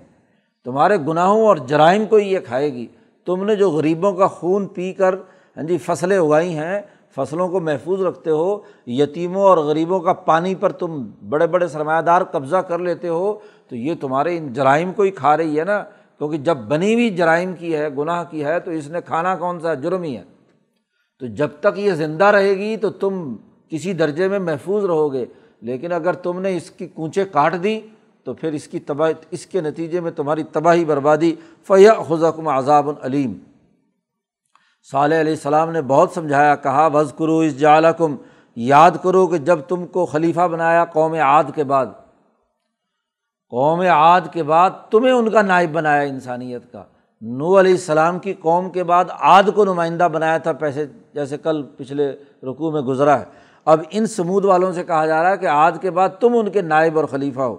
تمہارے 0.63 0.97
گناہوں 0.97 1.47
اور 1.47 1.57
جرائم 1.57 2.05
کو 2.05 2.15
ہی 2.15 2.31
یہ 2.31 2.39
کھائے 2.39 2.73
گی۔ 2.73 2.87
تم 3.25 3.43
نے 3.43 3.55
جو 3.55 3.69
غریبوں 3.69 4.13
کا 4.13 4.27
خون 4.27 4.67
پی 4.67 4.93
کر 4.93 5.15
ہاں 5.57 5.63
جی 5.63 5.77
فصلیں 5.77 6.17
اگائی 6.17 6.57
ہیں، 6.57 6.81
فصلوں 7.15 7.47
کو 7.47 7.59
محفوظ 7.59 8.01
رکھتے 8.01 8.29
ہو، 8.29 8.59
یتیموں 8.87 9.43
اور 9.43 9.57
غریبوں 9.57 9.99
کا 9.99 10.13
پانی 10.13 10.55
پر 10.55 10.71
تم 10.71 11.03
بڑے 11.29 11.47
بڑے 11.47 11.67
سرمایہ 11.67 12.01
دار 12.01 12.21
قبضہ 12.21 12.55
کر 12.55 12.79
لیتے 12.79 13.07
ہو 13.07 13.39
تو 13.69 13.75
یہ 13.75 13.93
تمہارے 14.01 14.37
ان 14.37 14.53
جرائم 14.53 14.93
کو 14.93 15.03
ہی 15.03 15.11
کھا 15.11 15.37
رہی 15.37 15.59
ہے 15.59 15.63
نا، 15.63 15.83
کیونکہ 16.17 16.37
جب 16.37 16.57
بنی 16.57 16.93
ہوئی 16.93 17.09
جرائم 17.09 17.53
کی 17.53 17.75
ہے، 17.75 17.87
گناہ 17.97 18.23
کی 18.23 18.45
ہے، 18.45 18.59
تو 18.59 18.71
اس 18.71 18.87
نے 18.87 19.01
کھانا 19.01 19.35
کون 19.35 19.59
سا 19.59 19.73
جرم 19.73 20.03
ہی 20.03 20.17
ہے۔ 20.17 20.23
تو 21.19 21.25
جب 21.25 21.47
تک 21.59 21.79
یہ 21.79 21.91
زندہ 21.91 22.25
رہے 22.25 22.53
گی، 22.57 22.77
تو 22.77 22.89
تم 22.89 23.35
کسی 23.69 23.93
درجے 23.93 24.27
میں 24.27 24.39
محفوظ 24.39 24.85
رہو 24.85 25.13
گے۔ 25.13 25.25
لیکن 25.61 25.91
اگر 25.91 26.13
تم 26.13 26.39
نے 26.39 26.57
اس 26.57 26.71
کی 26.71 26.87
کونچے 26.87 27.25
کاٹ 27.25 27.55
دی، 27.63 27.79
تو 28.23 28.33
پھر 28.33 28.51
اس 28.51 28.67
کی 28.67 28.79
تباہ 28.79 29.11
اس 29.31 29.45
کے 29.45 29.61
نتیجے 29.61 29.99
میں 29.99 30.11
تمہاری 30.11 30.43
تباہی 30.43 30.85
بربادی 30.85 31.35
فیا 31.67 31.93
خزم 31.93 32.47
عذاب 32.47 32.89
العلیم 32.89 33.33
صالح 34.91 35.19
علیہ 35.19 35.33
السلام 35.33 35.71
نے 35.71 35.81
بہت 35.81 36.11
سمجھایا، 36.13 36.55
کہا 36.55 36.87
وز 36.87 37.13
کرو 37.17 37.39
اس 37.39 37.59
جالکم 37.59 38.15
یاد 38.55 38.91
کرو 39.03 39.27
کہ 39.27 39.37
جب 39.37 39.59
تم 39.59 39.87
کو 39.87 40.05
خلیفہ 40.05 40.47
بنایا 40.47 40.85
قوم 40.85 41.13
عاد 41.13 41.43
کے 41.55 41.63
بعد 41.63 41.85
قوم 43.49 43.79
عاد 43.79 44.21
کے 44.31 44.43
بعد 44.43 44.69
تمہیں 44.91 45.13
ان 45.13 45.29
کا 45.29 45.41
نائب 45.41 45.71
بنایا 45.71 46.01
انسانیت 46.01 46.71
کا۔ 46.71 46.83
نو 47.21 47.59
علیہ 47.59 47.71
السلام 47.71 48.19
کی 48.19 48.33
قوم 48.33 48.69
کے 48.69 48.83
بعد 48.83 49.05
عاد 49.19 49.43
کو 49.55 49.65
نمائندہ 49.65 50.07
بنایا 50.13 50.37
تھا، 50.37 50.51
پیسے 50.51 50.85
جیسے 51.13 51.37
کل 51.37 51.63
پچھلے 51.77 52.11
رقوع 52.43 52.71
میں 52.71 52.81
گزرا 52.81 53.19
ہے۔ 53.19 53.25
اب 53.65 53.81
ان 53.91 54.05
سمود 54.05 54.45
والوں 54.45 54.71
سے 54.71 54.83
کہا 54.83 55.05
جا 55.05 55.23
رہا 55.23 55.31
ہے 55.31 55.37
کہ 55.37 55.45
آج 55.45 55.77
کے 55.81 55.91
بعد 55.91 56.09
تم 56.19 56.37
ان 56.37 56.49
کے 56.49 56.61
نائب 56.61 56.97
اور 56.97 57.05
خلیفہ 57.05 57.41
ہو۔ 57.41 57.57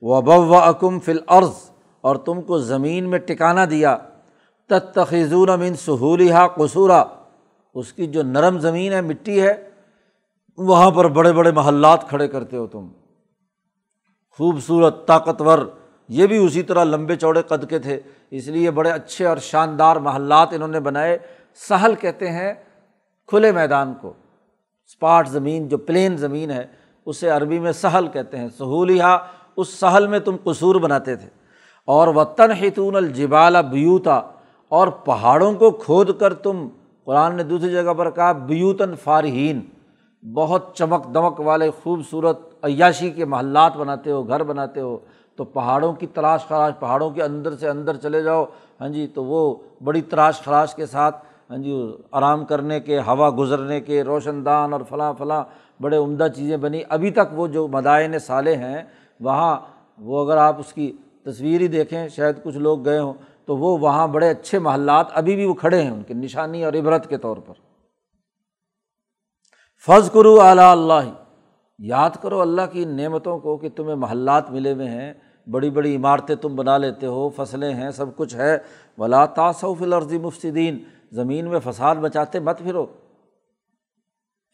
وب 0.00 0.28
و 0.28 0.54
اکم 0.54 0.98
فل 0.98 1.18
عرض 1.26 1.70
اور 2.00 2.16
تم 2.16 2.42
کو 2.42 2.58
زمین 2.58 3.10
میں 3.10 3.18
ٹکانا 3.18 3.64
دیا۔ 3.70 3.96
تخیزون 4.68 5.50
امین 5.50 5.74
سہولیہ 5.74 6.46
قصورہ 6.56 7.04
اس 7.74 7.92
کی 7.92 8.06
جو 8.06 8.22
نرم 8.22 8.58
زمین 8.58 8.92
ہے، 8.92 9.00
مٹی 9.00 9.42
ہے، 9.42 9.70
وہاں 10.58 10.90
پر 10.90 11.08
بڑے 11.08 11.32
بڑے 11.32 11.50
محلات 11.50 12.08
کھڑے 12.08 12.28
کرتے 12.28 12.56
ہو 12.56 12.66
تم۔ 12.66 12.88
خوبصورت، 14.38 15.06
طاقتور، 15.06 15.58
یہ 16.08 16.26
بھی 16.26 16.36
اسی 16.36 16.62
طرح 16.62 16.84
لمبے 16.84 17.16
چوڑے 17.16 17.42
قد 17.42 17.70
کے 17.70 17.78
تھے۔ 17.78 18.00
اس 18.30 18.48
لیے 18.48 18.70
بڑے 18.70 18.90
اچھے 18.90 19.26
اور 19.26 19.36
شاندار 19.36 19.96
محلات 19.96 20.48
انہوں 20.52 20.68
نے 20.68 20.80
بنائے۔ 20.80 21.18
سہل 21.68 21.94
کہتے 21.94 22.30
ہیں 22.30 22.54
کھلے 23.26 23.52
میدان 23.52 23.94
کو۔ 24.00 24.12
اسپاٹ 24.86 25.28
زمین 25.28 25.68
جو 25.68 25.78
پلین 25.78 26.16
زمین 26.16 26.50
ہے، 26.50 26.66
اسے 27.06 27.30
عربی 27.30 27.58
میں 27.58 27.72
سہل 27.72 28.08
کہتے 28.12 28.38
ہیں۔ 28.38 28.48
سہولیہ، 28.58 29.18
اس 29.56 29.68
سہل 29.68 30.06
میں 30.06 30.18
تم 30.18 30.36
قصور 30.44 30.74
بناتے 30.74 31.16
تھے۔ 31.16 31.28
اور 31.84 32.08
وطن 32.08 32.52
ہتون 32.52 32.96
الجبال 32.96 33.56
بیوتا 33.70 34.20
اور 34.68 34.88
پہاڑوں 34.88 35.52
کو 35.52 35.70
کھود 35.70 36.20
کر 36.20 36.34
تم، 36.34 36.68
قرآن 37.04 37.34
نے 37.34 37.42
دوسری 37.42 37.72
جگہ 37.72 37.94
پر 37.94 38.10
کہا 38.10 38.32
بیوتن 38.32 38.94
فارحین۔ 39.04 39.60
بہت 40.22 40.76
چمک 40.76 41.04
دمک 41.14 41.40
والے 41.40 41.70
خوبصورت 41.82 42.38
عیاشی 42.62 43.10
کے 43.10 43.24
محلات 43.24 43.76
بناتے 43.76 44.10
ہو، 44.10 44.22
گھر 44.28 44.42
بناتے 44.42 44.80
ہو، 44.80 44.98
تو 45.36 45.44
پہاڑوں 45.44 45.92
کی 45.92 46.06
تلاش 46.06 46.46
خراش، 46.46 46.72
پہاڑوں 46.78 47.10
کے 47.10 47.22
اندر 47.22 47.56
سے 47.56 47.68
اندر 47.68 47.96
چلے 47.96 48.22
جاؤ 48.22 48.44
ہاں 48.80 48.88
جی 48.88 49.06
تو 49.06 49.24
وہ 49.24 49.54
بڑی 49.84 50.00
تلاش 50.00 50.40
خراش 50.40 50.74
کے 50.74 50.86
ساتھ 50.86 51.24
ہاں 51.50 51.58
جی 51.58 51.96
آرام 52.10 52.44
کرنے 52.44 52.80
کے، 52.80 52.98
ہوا 52.98 53.30
گزرنے 53.38 53.80
کے، 53.80 54.02
روشن 54.04 54.44
دان 54.44 54.72
اور 54.72 54.80
فلاں 54.88 55.12
فلاں 55.18 55.44
بڑے 55.82 55.96
عمدہ 55.96 56.26
چیزیں 56.36 56.56
بنی۔ 56.56 56.82
ابھی 56.88 57.10
تک 57.10 57.32
وہ 57.32 57.46
جو 57.46 57.68
مدائن 57.68 58.18
سالے 58.18 58.56
ہیں، 58.56 58.82
وہاں 59.20 59.56
وہ 59.98 60.24
اگر 60.24 60.36
آپ 60.36 60.56
اس 60.58 60.72
کی 60.72 60.92
تصویر 61.24 61.60
ہی 61.60 61.66
دیکھیں، 61.66 62.08
شاید 62.08 62.42
کچھ 62.42 62.56
لوگ 62.56 62.84
گئے 62.84 62.98
ہوں، 62.98 63.12
تو 63.46 63.56
وہ 63.56 63.78
وہاں 63.78 64.06
بڑے 64.06 64.30
اچھے 64.30 64.58
محلات 64.58 65.06
ابھی 65.12 65.36
بھی 65.36 65.44
وہ 65.44 65.54
کھڑے 65.54 65.82
ہیں، 65.82 65.90
ان 65.90 66.02
کی 66.02 66.14
نشانی 66.14 66.64
اور 66.64 66.72
عبرت 66.72 67.08
کے 67.08 67.16
طور 67.16 67.36
پر۔ 67.36 67.65
فض 69.86 70.10
کرو 70.10 70.40
اعلیٰ 70.40 70.72
اللہ۔ 70.72 71.10
یاد 71.78 72.10
کرو 72.22 72.40
اللہ 72.40 72.62
کی 72.72 72.84
نعمتوں 72.84 73.38
کو 73.38 73.56
کہ 73.56 73.68
تمہیں 73.68 73.94
محلات 73.94 74.50
ملے 74.50 74.72
ہوئے 74.72 74.88
ہیں، 74.88 75.14
بڑی 75.50 75.70
بڑی 75.70 75.96
عمارتیں 75.96 76.34
تم 76.34 76.56
بنا 76.56 76.78
لیتے 76.78 77.06
ہو، 77.06 77.28
فصلیں 77.28 77.74
ہیں، 77.74 77.90
سب 77.90 78.16
کچھ 78.16 78.36
ہے۔ 78.36 78.58
ولا 78.98 79.26
تاثف 79.26 79.82
الرضی 79.82 80.18
مفصدین 80.18 80.78
زمین 81.12 81.48
میں 81.48 81.58
فساد 81.64 81.96
بچاتے 81.96 82.40
مت 82.40 82.58
پھرو۔ 82.58 82.86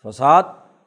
فساد، 0.05 0.43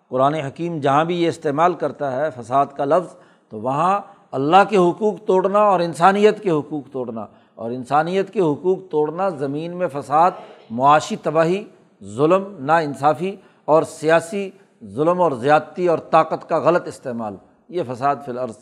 قرآن 0.09 0.33
حکیم 0.33 0.79
جہاں 0.79 1.05
بھی 1.05 1.23
یہ 1.23 1.27
استعمال 1.27 1.73
کرتا 1.73 2.15
ہے 2.15 2.29
فساد 2.31 2.65
کا 2.75 2.85
لفظ، 2.85 3.15
تو 3.49 3.61
وہاں 3.61 3.99
اللہ 4.31 4.57
کے 4.69 4.77
حقوق 4.77 5.25
توڑنا 5.25 5.59
اور 5.59 5.79
انسانیت 5.79 6.43
کے 6.43 6.49
حقوق 6.49 6.89
توڑنا۔ 6.91 7.25
اور 7.55 7.71
انسانیت 7.71 8.33
کے 8.33 8.39
حقوق 8.39 8.77
توڑنا، 8.91 9.29
زمین 9.29 9.75
میں 9.75 9.87
فساد، 9.93 10.31
معاشی 10.69 11.15
تباہی، 11.15 11.63
ظلم 12.03 12.43
نا 12.59 12.77
انصافی 12.77 13.35
اور 13.65 13.83
سیاسی 13.83 14.49
ظلم 14.85 15.21
اور 15.21 15.31
زیادتی 15.31 15.87
اور 15.87 15.97
طاقت 15.97 16.49
کا 16.49 16.59
غلط 16.59 16.87
استعمال، 16.87 17.35
یہ 17.69 17.83
فساد 17.87 18.15
فی 18.25 18.31
العرض 18.31 18.57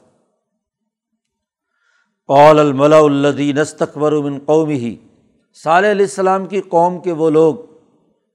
قول 2.27 2.59
الملا 2.59 2.97
الدین 2.97 3.57
استقبر 3.57 4.11
من 4.11 4.39
قومی 4.45 4.73
ہی 4.73 4.95
صالح 5.63 5.91
علیہ 5.91 6.05
السلام 6.05 6.45
کی 6.45 6.61
قوم 6.61 6.99
کے 6.99 7.11
وہ 7.11 7.29
لوگ 7.29 7.55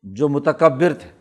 جو 0.03 0.29
متکبر 0.29 0.93
تھے۔ 0.95 1.19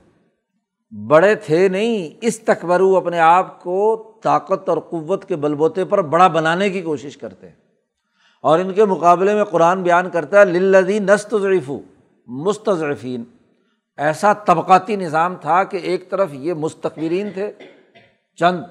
بڑے 1.08 1.36
تھے 1.36 1.68
نہیں 1.68 2.18
اس 2.22 2.40
تکبرو 2.40 2.98
اپنے 2.98 3.20
آپ 3.20 3.64
کو 3.64 4.12
طاقت 4.24 4.70
اور 4.70 4.78
قوت 4.78 5.26
کے 5.26 5.36
بل 5.36 5.56
بوتے 5.56 5.86
پر 5.86 6.02
بڑا 6.02 6.28
بنانے 6.28 6.70
کی 6.70 6.82
کوشش 6.82 7.18
کرتے 7.18 7.48
ہیں۔ 7.48 7.56
اور 8.42 8.60
ان 8.60 8.74
کے 8.74 8.86
مقابلے 8.86 9.36
میں 9.36 9.44
قرآن 9.44 9.84
بیان 9.84 10.10
کرتا 10.10 10.40
ہے 10.40 10.46
للدی 10.46 11.00
نست 11.00 11.36
ضعیفو 11.42 11.80
مستضعفین۔ 12.28 13.24
ایسا 13.98 14.34
طبقاتی 14.46 14.96
نظام 14.96 15.36
تھا 15.36 15.64
کہ 15.64 15.78
ایک 15.78 16.10
طرف 16.10 16.34
یہ 16.34 16.54
مستقبرین 16.54 17.30
تھے 17.34 17.52
چند، 18.40 18.64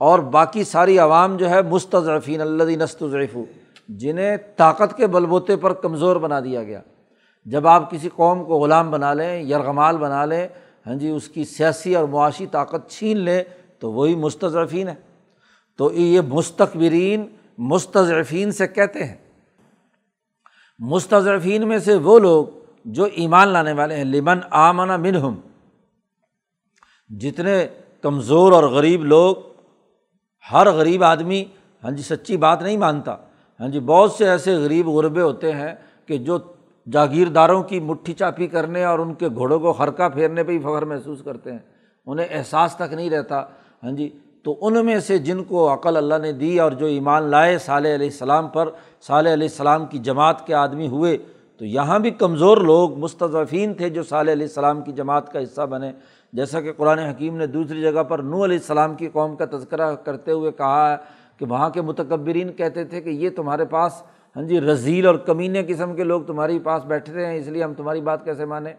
اور 0.00 0.18
باقی 0.34 0.64
ساری 0.64 0.98
عوام 0.98 1.36
جو 1.36 1.50
ہے 1.50 1.62
مستضعفین 1.62 2.40
اللہ 2.40 2.76
نست 2.76 3.02
ضعیفو 3.10 3.44
جنہیں 3.88 4.36
طاقت 4.56 4.96
کے 4.96 5.06
بل 5.06 5.26
بوتے 5.26 5.56
پر 5.56 5.72
کمزور 5.72 6.16
بنا 6.16 6.40
دیا 6.40 6.62
گیا۔ 6.62 6.80
جب 7.46 7.66
آپ 7.66 7.90
کسی 7.90 8.08
قوم 8.08 8.44
کو 8.44 8.58
غلام 8.58 8.90
بنا 8.90 9.12
لیں، 9.14 9.40
یرغمال 9.42 9.96
بنا 9.96 10.24
لیں 10.24 10.46
ہاں 10.86 10.94
جی 10.94 11.08
اس 11.10 11.28
کی 11.28 11.44
سیاسی 11.44 11.94
اور 11.94 12.04
معاشی 12.04 12.46
طاقت 12.46 12.90
چھین 12.90 13.18
لیں، 13.18 13.42
تو 13.78 13.92
وہی 13.92 14.14
مستضعفین 14.16 14.88
ہے 14.88 14.94
تو 15.78 15.90
یہ 15.92 16.20
مستقبرین 16.28 17.26
مستضعفین 17.58 18.52
سے 18.52 18.66
کہتے 18.66 19.04
ہیں۔ 19.04 19.16
مستضعفین 20.80 21.68
میں 21.68 21.78
سے 21.78 21.94
وہ 21.94 22.18
لوگ 22.18 22.46
جو 22.84 23.04
ایمان 23.04 23.48
لانے 23.48 23.72
والے 23.72 23.96
ہیں، 23.96 24.04
لمن 24.04 24.38
آمنا 24.50 24.96
منہم۔ 24.96 25.34
جتنے 27.10 27.66
کمزور 28.02 28.52
اور 28.52 28.62
غریب 28.62 29.04
لوگ، 29.04 29.36
ہر 30.52 30.70
غریب 30.70 31.04
آدمی 31.04 31.44
ہاں 31.84 31.90
جی 31.90 32.02
سچی 32.02 32.36
بات 32.36 32.62
نہیں 32.62 32.76
مانتا۔ 32.76 33.16
ہاں 33.60 33.68
جی 33.68 33.80
بہت 33.80 34.12
سے 34.12 34.28
ایسے 34.28 34.54
غریب 34.54 34.88
غربے 34.88 35.20
ہوتے 35.20 35.52
ہیں 35.52 35.74
کہ 36.06 36.18
جو 36.18 36.38
جاگیرداروں 36.92 37.62
کی 37.62 37.80
مٹھی 37.80 38.12
چاپی 38.12 38.46
کرنے 38.46 38.84
اور 38.84 38.98
ان 38.98 39.14
کے 39.14 39.28
گھوڑوں 39.28 39.60
کو 39.60 39.72
خرقہ 39.72 40.08
پھیرنے 40.08 40.44
پہ 40.44 40.52
ہی 40.52 40.58
فخر 40.58 40.84
محسوس 40.84 41.22
کرتے 41.22 41.52
ہیں۔ 41.52 41.58
انہیں 42.06 42.26
احساس 42.30 42.76
تک 42.76 42.92
نہیں 42.92 43.10
رہتا۔ 43.10 43.42
ہاں 43.82 43.90
جی 43.90 44.18
تو 44.42 44.58
ان 44.60 44.86
میں 44.86 45.00
سے 45.00 45.18
جن 45.18 45.44
کو 45.44 45.74
عقل 45.74 45.96
اللہ 45.96 46.14
نے 46.22 46.32
دی 46.32 46.60
اور 46.60 46.72
جو 46.72 46.86
ایمان 46.86 47.22
لائے، 47.22 47.58
صالح 47.58 47.94
علیہ 47.94 48.06
السلام 48.06 48.48
پر، 48.48 48.70
صالح 49.00 49.32
علیہ 49.32 49.48
السلام 49.48 49.86
کی 49.86 49.98
جماعت 49.98 50.46
کے 50.46 50.54
آدمی 50.54 50.88
ہوئے 50.88 51.18
تو 51.58 51.64
یہاں 51.64 51.98
بھی 51.98 52.10
کمزور 52.10 52.56
لوگ 52.56 52.98
مستضفین 52.98 53.74
تھے 53.74 53.88
جو 53.88 54.02
صالح 54.02 54.32
علیہ 54.32 54.46
السلام 54.46 54.82
کی 54.82 54.92
جماعت 54.92 55.32
کا 55.32 55.42
حصہ 55.42 55.62
بنے۔ 55.62 55.92
جیسا 56.32 56.60
کہ 56.60 56.72
قرآن 56.72 56.98
حکیم 56.98 57.36
نے 57.36 57.46
دوسری 57.46 57.80
جگہ 57.82 58.02
پر 58.02 58.18
نو 58.18 58.44
علیہ 58.44 58.56
السلام 58.56 58.94
کی 58.94 59.08
قوم 59.08 59.36
کا 59.36 59.44
تذکرہ 59.44 59.94
کرتے 59.94 60.32
ہوئے 60.32 60.52
کہا 60.52 60.90
ہے 60.92 60.96
کہ 61.38 61.46
وہاں 61.46 61.70
کے 61.70 61.80
متکبرین 61.80 62.52
کہتے 62.52 62.84
تھے 62.84 63.00
کہ 63.00 63.10
یہ 63.10 63.30
تمہارے 63.36 63.64
پاس 63.64 64.02
ہاں 64.36 64.42
جی 64.42 64.60
رضیل 64.60 65.06
اور 65.06 65.14
کمینے 65.14 65.62
قسم 65.68 65.94
کے 65.94 66.04
لوگ 66.04 66.22
تمہارے 66.22 66.58
پاس 66.58 66.84
بیٹھتے 66.84 67.26
ہیں، 67.26 67.36
اس 67.36 67.48
لیے 67.48 67.64
ہم 67.64 67.74
تمہاری 67.74 68.00
بات 68.00 68.24
کیسے 68.24 68.44
مانیں؟ 68.44 68.72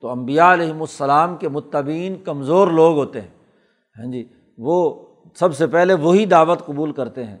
تو 0.00 0.08
امبیا 0.08 0.52
علیہم 0.52 0.80
السلام 0.80 1.36
کے 1.36 1.48
متبین 1.48 2.16
کمزور 2.16 2.68
لوگ 2.68 2.96
ہوتے 2.96 3.20
ہیں 3.20 3.28
ہاں 3.96 4.12
جی 4.12 4.24
وہ 4.58 5.04
سب 5.34 5.56
سے 5.56 5.66
پہلے 5.66 5.94
وہی 5.94 6.26
دعوت 6.26 6.66
قبول 6.66 6.92
کرتے 6.92 7.24
ہیں۔ 7.24 7.36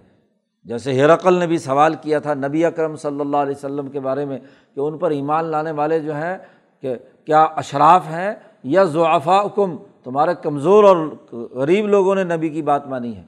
جیسے 0.64 0.92
ہیرقل 0.92 1.34
نے 1.34 1.46
بھی 1.46 1.58
سوال 1.58 1.94
کیا 1.94 2.18
تھا 2.18 2.34
نبی 2.34 2.64
اکرم 2.64 2.96
صلی 2.96 3.20
اللہ 3.20 3.36
علیہ 3.36 3.54
وسلم 3.56 3.88
کے 3.88 4.00
بارے 4.00 4.24
میں 4.24 4.38
کہ 4.74 4.80
ان 4.80 4.98
پر 4.98 5.10
ایمان 5.10 5.44
لانے 5.44 5.70
والے 5.70 6.00
جو 6.00 6.14
ہیں 6.14 6.38
کہ 6.82 6.96
کیا 7.24 7.42
اشراف 7.42 8.06
ہیں 8.06 8.34
یا 8.64 8.84
ضعفا 8.84 9.42
حکم 9.42 9.76
تمہارے 10.04 10.30
کمزور 10.42 10.84
اور 10.84 10.96
غریب 11.32 11.88
لوگوں 11.88 12.14
نے 12.14 12.24
نبی 12.24 12.48
کی 12.48 12.62
بات 12.62 12.86
مانی 12.86 13.16
ہے۔ 13.16 13.22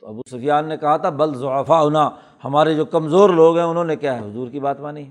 تو 0.00 0.06
ابو 0.06 0.20
سفیان 0.30 0.68
نے 0.68 0.76
کہا 0.76 0.96
تھا، 0.96 1.08
بل 1.08 1.34
ضعفا 1.34 1.82
ہونا 1.82 2.10
ہمارے 2.44 2.74
جو 2.74 2.84
کمزور 2.84 3.30
لوگ 3.30 3.56
ہیں 3.56 3.64
انہوں 3.64 3.84
نے 3.84 3.96
کیا 3.96 4.20
ہے؟ 4.20 4.30
حضور 4.30 4.48
کی 4.48 4.60
بات 4.60 4.80
مانی 4.80 5.04
ہے۔ 5.04 5.10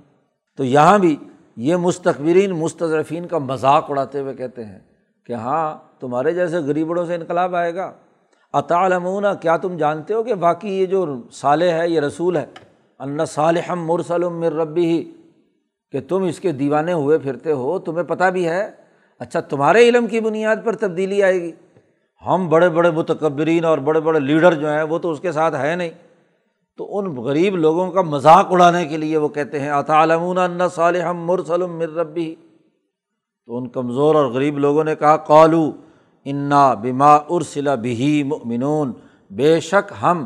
تو 0.58 0.64
یہاں 0.64 1.00
بھی 1.00 1.16
یہ 1.58 1.76
مستقبرین 1.76 2.52
مستضرفین 2.52 3.26
کا 3.26 3.38
مذاق 3.38 3.86
اڑاتے 3.90 4.20
ہوئے 4.20 4.34
کہتے 4.34 4.66
ہیں 4.66 4.80
کہ 5.26 5.34
ہاں 5.34 5.78
تمہارے 6.00 6.32
جیسے 6.32 6.58
غریبڑوں 6.58 7.06
سے 7.06 7.16
انقلاب 7.16 7.56
آئے 7.56 7.76
گا۔ 7.76 7.92
اطالمون 8.54 9.26
کیا 9.42 9.58
تم 9.58 9.78
جانتے 9.78 10.14
ہو 10.14 10.24
کہ 10.24 10.34
باقی 10.34 10.80
یہ 10.80 10.86
جو 10.86 11.22
صالح 11.32 11.72
ہے، 11.72 11.90
یہ 11.90 12.00
رسول 12.00 12.38
ہے؟ 12.38 12.46
ان 13.00 13.26
صالحم 13.26 13.88
مرسلم 13.88 14.40
مر 14.40 14.54
ربی 14.54 14.86
ہی 14.86 15.12
کہ 15.92 16.00
تم 16.02 16.24
اس 16.24 16.40
کے 16.40 16.52
دیوانے 16.52 16.94
ہوئے 16.94 17.18
پھرتے 17.18 17.52
ہو، 17.52 17.80
تمہیں 17.80 18.04
پتہ 18.04 18.24
بھی 18.24 18.48
ہے؟ 18.48 18.72
اچھا 19.20 19.40
تمہارے 19.40 19.90
علم 19.90 20.08
کی 20.08 20.20
بنیاد 20.20 20.56
پر 20.64 20.76
تبدیلی 20.76 21.24
آئے 21.24 21.42
گی۔ 21.42 21.52
ہم 22.28 22.50
بڑے 22.50 22.70
بڑے 22.70 22.92
متکبرین 22.92 23.66
اور 23.66 23.78
بڑے 23.78 24.00
بڑے 24.00 24.20
لیڈر 24.20 24.54
جو 24.54 24.70
ہیں، 24.70 24.84
وہ 24.84 25.00
تو 25.00 25.12
اس 25.12 25.20
کے 25.20 25.32
ساتھ 25.32 25.56
ہے 25.56 25.76
نہیں۔ 25.76 25.90
تو 26.78 27.00
ان 27.00 27.16
غریب 27.16 27.56
لوگوں 27.56 27.92
کا 27.92 28.02
مذاق 28.02 28.48
اڑانے 28.52 28.86
کے 28.86 28.98
لیے 28.98 29.18
وہ 29.18 29.28
کہتے 29.28 29.60
ہیں 29.60 29.70
اطالمون 29.70 30.38
ان 30.38 30.62
صالحم 30.70 31.26
مرسلم 31.26 31.78
مر 31.78 31.90
ربی 31.90 32.36
تو 33.46 33.58
ان 33.58 33.70
کمزور 33.70 34.16
اور 34.16 34.26
غریب 34.26 34.60
لوگوں 34.60 34.84
نے 34.84 34.96
کہا، 34.96 35.18
قالو 35.18 35.72
انا 36.26 36.74
بما 36.74 37.16
ارسلا 37.16 37.76
بہی 37.76 38.24
مؤمنون۔ 38.24 38.92
بے 39.30 39.60
شک 39.60 39.94
ہم 40.02 40.26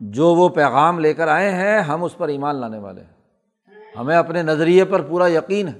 جو 0.00 0.34
وہ 0.34 0.48
پیغام 0.48 0.98
لے 0.98 1.14
کر 1.14 1.28
آئے 1.28 1.50
ہیں، 1.50 1.80
ہم 1.80 2.04
اس 2.04 2.18
پر 2.18 2.28
ایمان 2.28 2.56
لانے 2.56 2.78
والے 2.78 3.00
ہیں۔ 3.00 3.12
ہمیں 3.98 4.16
اپنے 4.16 4.42
نظریے 4.42 4.84
پر 4.84 5.02
پورا 5.02 5.28
یقین 5.28 5.68
ہے۔ 5.68 5.78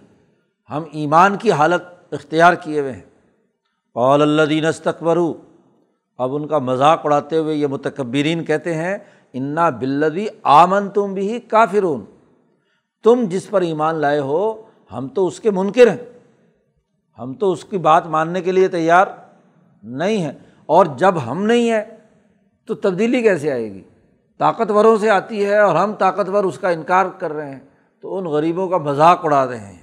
ہم 0.70 0.83
ایمان 0.92 1.37
کی 1.37 1.53
حالت 1.53 1.83
اختیار 2.12 2.55
کیے 2.55 2.81
ہوئے 2.81 2.92
ہیں۔ 2.92 3.03
قول 3.94 4.22
اللہ 4.22 4.42
دین 4.42 4.64
استقبرو 4.64 5.35
اب 6.18 6.35
ان 6.35 6.46
کا 6.46 6.59
مذاق 6.59 7.01
اڑاتے 7.05 7.37
ہوئے 7.37 7.55
یہ 7.55 7.66
متکبرین 7.66 8.44
کہتے 8.44 8.75
ہیں، 8.75 8.98
انا 9.33 9.68
بلدی 9.68 10.27
آمن 10.42 10.90
تم 10.90 11.14
بھی 11.14 11.40
کافرون۔ 11.40 12.05
تم 13.05 13.25
جس 13.29 13.51
پر 13.51 13.61
ایمان 13.61 13.94
لائے 13.94 14.18
ہو، 14.18 14.62
ہم 14.92 15.09
تو 15.09 15.27
اس 15.27 15.40
کے 15.40 15.51
منکر 15.51 15.90
ہیں۔ 15.90 16.18
ہم 17.18 17.35
تو 17.35 17.53
اس 17.53 17.64
کی 17.64 17.79
بات 17.79 18.07
ماننے 18.07 18.40
کے 18.40 18.53
لیے 18.53 18.68
تیار۔ 18.68 19.07
نہیں 19.83 20.25
ہے 20.25 20.33
اور 20.66 20.87
جب 20.87 21.14
ہم 21.27 21.45
نہیں 21.45 21.71
ہیں 21.71 21.85
تو 22.66 22.75
تبدیلی 22.75 23.23
کیسے 23.23 23.53
آئے 23.53 23.75
گی؟ 23.75 23.83
طاقتوروں 24.38 24.97
سے 24.97 25.11
آتی 25.11 25.45
ہے 25.45 25.59
اور 25.59 25.77
ہم 25.77 25.92
طاقتور 25.92 26.45
اس 26.45 26.59
کا 26.59 26.68
انکار 26.68 27.07
کر 27.18 27.33
رہے 27.33 27.51
ہیں 27.51 27.61
تو 28.01 28.18
ان 28.18 28.25
غریبوں 28.25 28.68
کا 28.68 28.77
مذاق 28.79 29.25
اڑا 29.25 29.47
رہے 29.47 29.59
ہیں۔ 29.59 29.83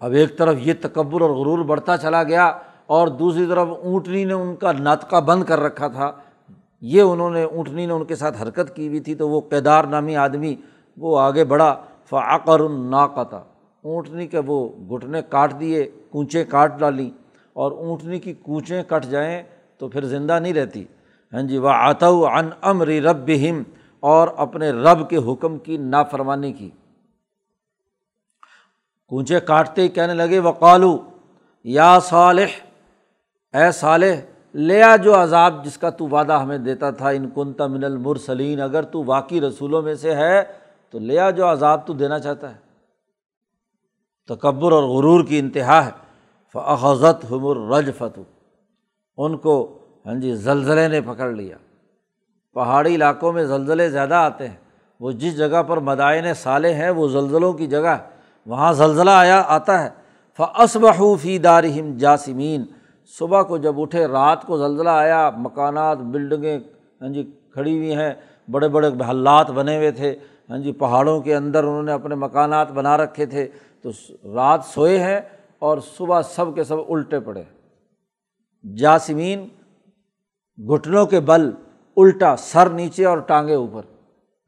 اب 0.00 0.12
ایک 0.12 0.38
طرف 0.38 0.56
یہ 0.58 0.72
تکبر 0.80 1.20
اور 1.20 1.30
غرور 1.30 1.58
بڑھتا 1.58 1.96
چلا 1.96 2.22
گیا 2.22 2.46
اور 2.86 3.08
دوسری 3.08 3.46
طرف 3.46 3.68
اونٹنی 3.82 4.24
نے 4.24 4.32
ان 4.32 4.56
کا 4.56 4.72
ناطقہ 4.72 5.20
بند 5.20 5.44
کر 5.44 5.60
رکھا 5.60 5.88
تھا۔ 5.88 6.12
یہ 6.80 7.02
انہوں 7.02 7.30
نے، 7.30 7.42
اونٹنی 7.42 7.86
نے 7.86 7.92
ان 7.92 8.04
کے 8.04 8.16
ساتھ 8.16 8.42
حرکت 8.42 8.76
کی 8.76 8.88
ہوئی 8.88 9.00
تھی 9.00 9.14
تو 9.14 9.28
وہ 9.28 9.40
کیدار 9.40 9.84
نامی 9.84 10.16
آدمی 10.16 10.56
وہ 10.96 11.20
آگے 11.20 11.44
بڑھا۔ 11.44 11.84
فعقر 12.10 12.60
الناقتا 12.60 13.36
اونٹنی 13.84 14.26
کے 14.26 14.40
وہ 14.46 14.68
گھٹنے 14.68 15.22
کاٹ 15.22 15.60
دیے، 15.60 15.90
کونچے 16.10 16.44
کاٹ 16.44 16.78
ڈالی۔ 16.78 17.10
اور 17.58 17.72
اونٹنی 17.72 18.18
کی 18.18 18.32
کوچیں 18.32 18.82
کٹ 18.82 19.04
جائیں 19.04 19.42
تو 19.78 19.88
پھر 19.88 20.04
زندہ 20.04 20.38
نہیں 20.38 20.52
رہتی۔ 20.52 20.84
ہاں 21.32 21.42
جی 21.42 21.58
وہ 21.58 21.68
آتو 21.68 22.26
ان 22.26 22.50
امری 22.62 23.00
رب 23.00 23.30
ہم 23.30 23.62
اور 24.00 24.28
اپنے 24.36 24.70
رب 24.70 25.10
کے 25.10 25.16
حکم 25.16 25.58
کی 25.58 25.76
نافرمانی 25.76 26.52
کی۔ 26.52 26.70
کونچے 29.08 29.40
کاٹتے 29.40 29.82
ہی 29.82 29.88
کہنے 29.88 30.14
لگے 30.14 30.38
وہ 30.38 30.52
کالو 30.52 30.98
یا 31.64 31.98
صالح، 31.98 32.50
اے 33.54 33.70
صالح 33.72 34.14
لیا 34.54 34.96
جو 34.96 35.22
عذاب 35.22 35.64
جس 35.64 35.78
کا 35.78 35.90
تو 35.90 36.08
وعدہ 36.08 36.32
ہمیں 36.32 36.58
دیتا 36.58 36.90
تھا۔ 36.90 37.08
ان 37.08 37.30
کنتا 37.34 37.66
من 37.66 37.84
المرسلین، 37.84 38.60
اگر 38.60 38.82
تو 38.82 39.04
واقعی 39.04 39.40
رسولوں 39.40 39.82
میں 39.82 39.94
سے 39.94 40.14
ہے، 40.14 40.42
تو 40.90 40.98
لیا 40.98 41.30
جو 41.30 41.52
عذاب 41.52 41.86
تو 41.86 41.92
دینا 41.92 42.18
چاہتا 42.18 42.54
ہے۔ 42.54 42.60
تکبر 44.28 44.72
اور 44.72 44.82
غرور 44.82 45.24
کی 45.24 45.38
انتہا 45.38 45.86
ہے۔ 45.86 46.07
فضت 46.80 47.32
حمر 47.32 47.76
رج 47.76 47.90
فتو 47.98 48.22
ان 49.16 49.36
کو 49.36 49.78
ہاں 50.06 50.14
جی 50.14 50.34
زلزلے 50.34 50.88
نے 50.88 51.00
پکڑ 51.00 51.30
لیا۔ 51.30 51.56
پہاڑی 52.54 52.94
علاقوں 52.94 53.32
میں 53.32 53.44
زلزلے 53.44 53.90
زیادہ 53.90 54.14
آتے 54.14 54.48
ہیں۔ 54.48 54.56
وہ 55.00 55.10
جس 55.10 55.36
جگہ 55.36 55.62
پر 55.62 55.76
مدائن 55.76 56.34
سالے 56.34 56.74
ہیں، 56.74 56.90
وہ 56.90 57.08
زلزلوں 57.08 57.52
کی 57.52 57.66
جگہ 57.66 57.86
ہے 57.86 58.08
وہاں 58.46 58.72
زلزلہ 58.72 59.10
آیا، 59.10 59.42
آتا 59.46 59.84
ہے۔ 59.84 59.88
فصبح 60.36 61.02
فی 61.22 61.38
دارہم 61.38 61.96
جاسمین 61.96 62.64
صبح 63.18 63.42
کو 63.42 63.56
جب 63.56 63.80
اٹھے، 63.80 64.06
رات 64.06 64.42
کو 64.42 64.58
زلزلہ 64.58 64.90
آیا، 64.90 65.30
مکانات، 65.36 65.98
بلڈنگیں 65.98 66.58
ہاں 67.00 67.08
جی 67.08 67.32
کھڑی 67.52 67.76
ہوئی 67.76 67.94
ہیں۔ 67.94 68.14
بڑے 68.50 68.68
بڑے 68.68 68.90
محلات 68.90 69.50
بنے 69.50 69.76
ہوئے 69.76 69.90
تھے۔ 69.90 70.16
ہاں 70.50 70.58
جی 70.58 70.72
پہاڑوں 70.72 71.20
کے 71.20 71.34
اندر 71.34 71.64
انہوں 71.64 71.82
نے 71.82 71.92
اپنے 71.92 72.14
مکانات 72.14 72.72
بنا 72.72 72.96
رکھے 72.96 73.26
تھے۔ 73.26 73.48
تو 73.82 73.90
رات 74.34 74.60
سوئے 74.64 74.98
ہیں۔ 74.98 75.20
اور 75.58 75.78
صبح 75.78 76.22
سب 76.22 76.54
کے 76.54 76.64
سب 76.64 76.76
الٹے 76.88 77.20
پڑے۔ 77.20 77.42
جاسمین، 78.76 79.48
گھٹنوں 80.58 81.06
کے 81.06 81.20
بل، 81.20 81.50
الٹا 81.96 82.36
سر 82.36 82.70
نیچے 82.70 83.04
اور 83.04 83.18
ٹانگیں 83.18 83.54
اوپر۔ 83.54 83.82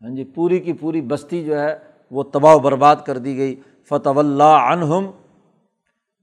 ہاں 0.03 0.17
جی 0.17 0.25
پوری 0.25 0.59
کی 0.59 0.73
پوری 0.73 1.01
بستی 1.01 1.45
جو 1.45 1.61
ہے، 1.61 1.79
وہ 2.11 2.23
تباہ 2.23 2.55
و 2.55 2.59
برباد 2.59 2.97
کر 3.07 3.19
دی 3.19 3.37
گئی۔ 3.37 3.61
فتح 3.89 4.11
اللہ 4.17 4.59
عنہم، 4.73 5.11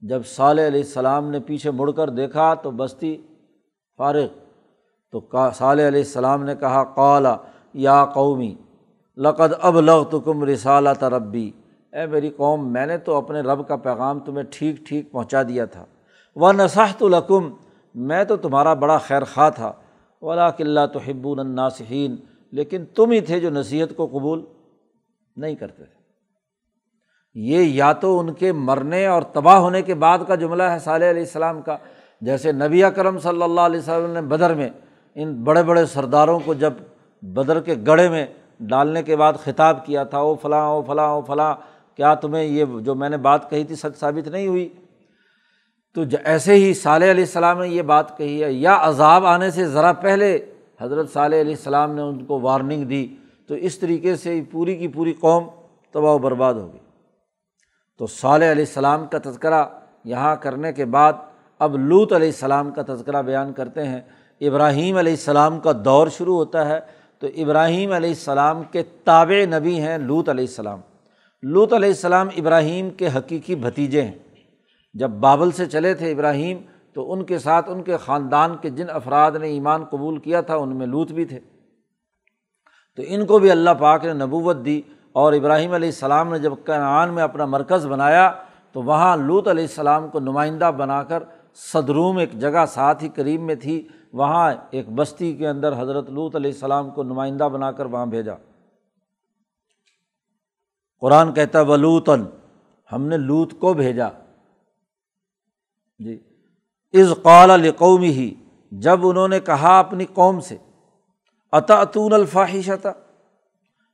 جب 0.00 0.26
صالح 0.26 0.66
علیہ 0.66 0.80
السلام 0.80 1.30
نے 1.30 1.40
پیچھے 1.40 1.70
مڑ 1.70 1.90
کر 1.90 2.10
دیکھا 2.10 2.54
تو 2.54 2.70
بستی 2.70 3.16
فارغ۔ 3.96 4.26
تو 5.12 5.20
صالح 5.54 5.88
علیہ 5.88 6.00
السلام 6.00 6.44
نے 6.44 6.54
کہا، 6.54 6.84
قالا، 6.84 7.36
یا 7.74 8.04
قومی، 8.04 8.54
لقد 9.16 9.52
اب 9.60 9.80
لغ 9.80 10.04
تو 10.04 10.20
کم 10.20 10.44
رسالہ 10.44 10.88
تربی 10.98 11.50
اے 11.92 12.06
میری 12.06 12.30
قوم، 12.30 12.72
میں 12.72 12.86
نے 12.86 12.98
تو 12.98 13.16
اپنے 13.16 13.40
رب 13.40 13.68
کا 13.68 13.76
پیغام 13.76 14.20
تمہیں 14.20 14.44
ٹھیک 14.50 14.86
ٹھیک 14.86 15.12
پہنچا 15.12 15.42
دیا 15.42 15.64
تھا۔ 15.64 15.84
وہ 16.36 16.52
نصحت 16.52 17.02
القم 17.02 17.50
میں 17.94 18.24
تو 18.24 18.36
تمہارا 18.36 18.74
بڑا 18.74 18.98
خیر 18.98 19.24
خواہ 19.24 19.50
تھا۔ 19.50 19.72
ولا 20.22 20.50
کلّہ 20.50 20.86
تو 20.92 20.98
حب 20.98 21.28
الناسحین 21.28 22.16
لیکن 22.52 22.84
تم 22.84 23.10
ہی 23.10 23.20
تھے 23.20 23.40
جو 23.40 23.50
نصیحت 23.50 23.96
کو 23.96 24.06
قبول 24.06 24.44
نہیں 25.36 25.54
کرتے 25.54 25.84
تھے۔ 25.84 25.96
یہ 27.34 27.58
یا 27.58 27.92
تو 27.92 28.18
ان 28.18 28.32
کے 28.32 28.52
مرنے 28.52 29.06
اور 29.06 29.22
تباہ 29.22 29.56
ہونے 29.56 29.82
کے 29.82 29.94
بعد 29.94 30.18
کا 30.26 30.34
جملہ 30.34 30.62
ہے 30.62 30.78
صالح 30.78 31.10
علیہ 31.10 31.20
السلام 31.20 31.62
کا، 31.62 31.76
جیسے 32.20 32.52
نبی 32.52 32.82
کرم 32.96 33.18
صلی 33.18 33.42
اللہ 33.42 33.60
علیہ 33.60 33.78
وسلم 33.78 34.10
نے 34.10 34.20
بدر 34.20 34.54
میں 34.54 34.68
ان 35.14 35.44
بڑے 35.44 35.62
بڑے 35.62 35.86
سرداروں 35.86 36.38
کو 36.44 36.54
جب 36.54 36.72
بدر 37.22 37.60
کے 37.60 37.74
گڑھے 37.86 38.08
میں 38.08 38.26
ڈالنے 38.60 39.02
کے 39.02 39.16
بعد 39.16 39.32
خطاب 39.44 39.86
کیا 39.86 40.04
تھا، 40.04 40.18
او 40.18 40.34
فلاں 40.34 40.66
او 40.66 40.82
فلاں 40.82 41.08
او 41.08 41.20
فلاں 41.22 41.54
کیا 41.98 42.14
تمہیں 42.14 42.44
یہ 42.44 42.64
جو 42.80 42.94
میں 42.94 43.08
نے 43.08 43.16
بات 43.18 43.48
کہی 43.50 43.64
تھی 43.64 43.74
سچ 43.74 43.96
ثابت 44.00 44.28
نہیں 44.28 44.46
ہوئی؟ 44.46 44.68
تو 45.96 46.02
ایسے 46.24 46.54
ہی 46.54 46.72
صالح 46.74 47.10
علیہ 47.10 47.24
السلام 47.24 47.60
نے 47.60 47.68
یہ 47.68 47.82
بات 47.82 48.16
کہی 48.18 48.42
ہے، 48.42 48.52
یا 48.52 48.76
عذاب 48.80 49.26
آنے 49.26 49.50
سے 49.50 49.66
ذرا 49.66 49.92
پہلے 50.02 50.38
حضرت 50.80 51.10
صالح 51.12 51.40
علیہ 51.40 51.54
السلام 51.54 51.94
نے 51.94 52.02
ان 52.02 52.24
کو 52.24 52.38
وارننگ 52.40 52.84
دی، 52.84 53.06
تو 53.48 53.54
اس 53.54 53.78
طریقے 53.78 54.14
سے 54.16 54.40
پوری 54.50 54.76
کی 54.76 54.88
پوری 54.88 55.12
قوم 55.20 55.48
تباہ 55.94 56.14
و 56.14 56.18
برباد 56.18 56.54
ہوگی 56.54 56.78
تو 58.00 58.06
صالح 58.06 58.52
علیہ 58.52 58.64
السلام 58.66 59.06
کا 59.06 59.18
تذکرہ 59.24 59.64
یہاں 60.04 60.34
کرنے 60.36 60.72
کے 60.72 60.84
بعد 60.86 61.12
اب 61.60 61.76
لوت 61.78 62.12
علیہ 62.12 62.28
السلام 62.28 62.70
کا 62.70 62.82
تذکرہ 62.86 63.22
بیان 63.22 63.52
کرتے 63.52 63.84
ہیں۔ 63.84 64.00
ابراہیم 64.40 64.96
علیہ 64.96 65.12
السلام 65.12 65.58
کا 65.60 65.72
دور 65.84 66.08
شروع 66.08 66.36
ہوتا 66.36 66.68
ہے، 66.68 66.78
تو 67.22 67.26
ابراہیم 67.36 67.92
علیہ 67.92 68.10
السلام 68.10 68.62
کے 68.72 68.82
تابع 69.04 69.44
نبی 69.58 69.78
ہیں 69.80 69.96
لوت 69.98 70.28
علیہ 70.28 70.44
السلام۔ 70.44 70.80
لوت 71.42 71.72
علیہ 71.72 71.88
السلام 71.88 72.28
ابراہیم 72.36 72.90
کے 72.90 73.08
حقیقی 73.16 73.54
بھتیجے 73.54 74.02
ہیں۔ 74.02 74.12
جب 74.94 75.10
بابل 75.10 75.50
سے 75.50 75.66
چلے 75.66 75.94
تھے 75.94 76.12
ابراہیم، 76.12 76.58
تو 76.94 77.12
ان 77.12 77.24
کے 77.24 77.38
ساتھ 77.38 77.70
ان 77.70 77.82
کے 77.82 77.96
خاندان 77.96 78.56
کے 78.60 78.70
جن 78.70 78.90
افراد 78.90 79.32
نے 79.32 79.48
ایمان 79.48 79.84
قبول 79.84 80.18
کیا 80.18 80.40
تھا، 80.40 80.56
ان 80.56 80.76
میں 80.76 80.86
لوت 80.86 81.12
بھی 81.12 81.24
تھے۔ 81.24 81.40
تو 82.96 83.02
ان 83.06 83.26
کو 83.26 83.38
بھی 83.38 83.50
اللہ 83.50 83.70
پاک 83.78 84.04
نے 84.04 84.12
نبوت 84.12 84.56
دی 84.64 84.82
اور 85.12 85.32
ابراہیم 85.32 85.72
علیہ 85.72 85.88
السلام 85.88 86.32
نے 86.32 86.38
جب 86.38 86.52
کینعان 86.66 87.14
میں 87.14 87.22
اپنا 87.22 87.46
مرکز 87.46 87.86
بنایا، 87.86 88.32
تو 88.72 88.82
وہاں 88.82 89.16
لوت 89.16 89.48
علیہ 89.48 89.64
السلام 89.64 90.08
کو 90.08 90.20
نمائندہ 90.20 90.70
بنا 90.76 91.02
کر 91.02 91.22
صدروم 91.54 92.16
ایک 92.16 92.32
جگہ 92.32 92.64
ساتھ 92.68 93.04
ہی 93.04 93.08
قریب 93.08 93.40
میں 93.40 93.54
تھی، 93.54 93.88
وہاں 94.12 94.54
ایک 94.70 94.88
بستی 94.88 95.32
کے 95.32 95.48
اندر 95.48 95.80
حضرت 95.80 96.10
لوت 96.10 96.36
علیہ 96.36 96.50
السلام 96.50 96.90
کو 96.90 97.02
نمائندہ 97.02 97.44
بنا 97.44 97.72
کر 97.72 97.86
وہاں 97.86 98.06
بھیجا۔ 98.06 98.34
قرآن 101.00 101.34
کہتا 101.34 101.60
ولوتن 101.60 102.24
ہم 102.92 103.06
نے 103.06 103.16
لوت 103.16 103.52
کو 103.58 103.74
بھیجا۔ 103.74 104.08
جی۔ 105.98 106.20
از 106.92 107.12
قال 107.22 107.70
قومی 107.76 108.08
ہی 108.08 108.34
جب 108.72 109.06
انہوں 109.06 109.28
نے 109.28 109.40
کہا 109.40 109.78
اپنی 109.78 110.04
قوم 110.04 110.40
سے 110.40 110.56
عطاطون 111.52 112.12
الفاحشتا 112.12 112.92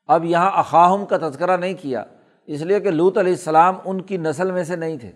اب 0.07 0.25
یہاں 0.25 0.51
اخاہم 0.55 1.07
کا 1.07 1.19
تذکرہ 1.19 1.57
نہیں 1.57 1.75
کیا، 1.75 2.05
اس 2.47 2.61
لیے 2.61 2.81
کہ 2.81 2.91
لوت 2.91 3.19
علیہ 3.19 3.33
السلام 3.33 3.75
ان 3.85 4.01
کی 4.01 4.17
نسل 4.17 4.51
میں 4.51 4.65
سے 4.65 4.77
نہیں 4.77 4.97
تھے۔ 4.97 5.13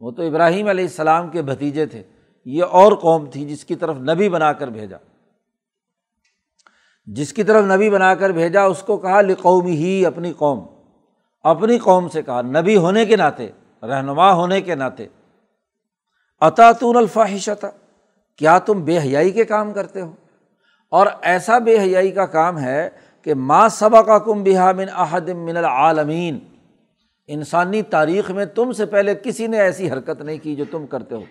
وہ 0.00 0.10
تو 0.10 0.22
ابراہیم 0.22 0.68
علیہ 0.68 0.84
السلام 0.84 1.28
کے 1.28 1.42
بھتیجے 1.42 1.86
تھے۔ 1.86 2.02
یہ 2.44 2.64
اور 2.64 2.92
قوم 2.92 3.26
تھی 3.26 3.44
جس 3.44 3.64
کی 3.64 3.74
طرف 3.74 3.96
نبی 3.96 4.28
بنا 4.28 4.52
کر 4.52 4.68
بھیجا۔ 4.68 4.96
جس 7.06 7.32
کی 7.32 7.42
طرف 7.42 7.64
نبی 7.64 7.90
بنا 7.90 8.14
کر 8.14 8.30
بھیجا، 8.30 8.62
اس 8.62 8.82
کو 8.82 8.96
کہا 8.96 9.20
لقومی 9.20 9.76
ہی 9.76 10.06
اپنی 10.06 10.32
قوم۔ 10.32 10.71
اپنی 11.42 11.78
قوم 11.78 12.08
سے 12.08 12.22
کہا، 12.22 12.42
نبی 12.42 12.76
ہونے 12.76 13.06
کے 13.06 13.16
ناطے، 13.16 13.48
رہنما 13.82 14.32
ہونے 14.32 14.60
کے 14.60 14.74
ناطے۔ 14.74 15.06
عطاطون 16.40 16.96
الفاحشتا 16.96 17.68
کیا 18.36 18.58
تم 18.58 18.84
بے 18.84 18.98
حیائی 18.98 19.30
کے 19.30 19.44
کام 19.44 19.72
کرتے 19.72 20.00
ہو؟ 20.00 20.12
اور 20.88 21.06
ایسا 21.22 21.58
بے 21.58 21.78
حیائی 21.78 22.10
کا 22.10 22.26
کام 22.26 22.58
ہے 22.58 22.90
کہ 23.22 23.34
ماں 23.34 23.68
صبا 23.68 24.02
کا 24.02 24.18
کم 24.18 24.42
بہا 24.42 24.72
من 24.72 24.86
احدم 24.92 25.38
من 25.38 25.56
العالمین۔ 25.56 26.38
انسانی 27.26 27.82
تاریخ 27.82 28.30
میں 28.30 28.44
تم 28.44 28.72
سے 28.72 28.86
پہلے 28.86 29.14
کسی 29.14 29.46
نے 29.46 29.60
ایسی 29.60 29.90
حرکت 29.90 30.22
نہیں 30.22 30.38
کی 30.38 30.56
جو 30.56 30.64
تم 30.70 30.86
کرتے 30.86 31.14
ہو۔ 31.14 31.22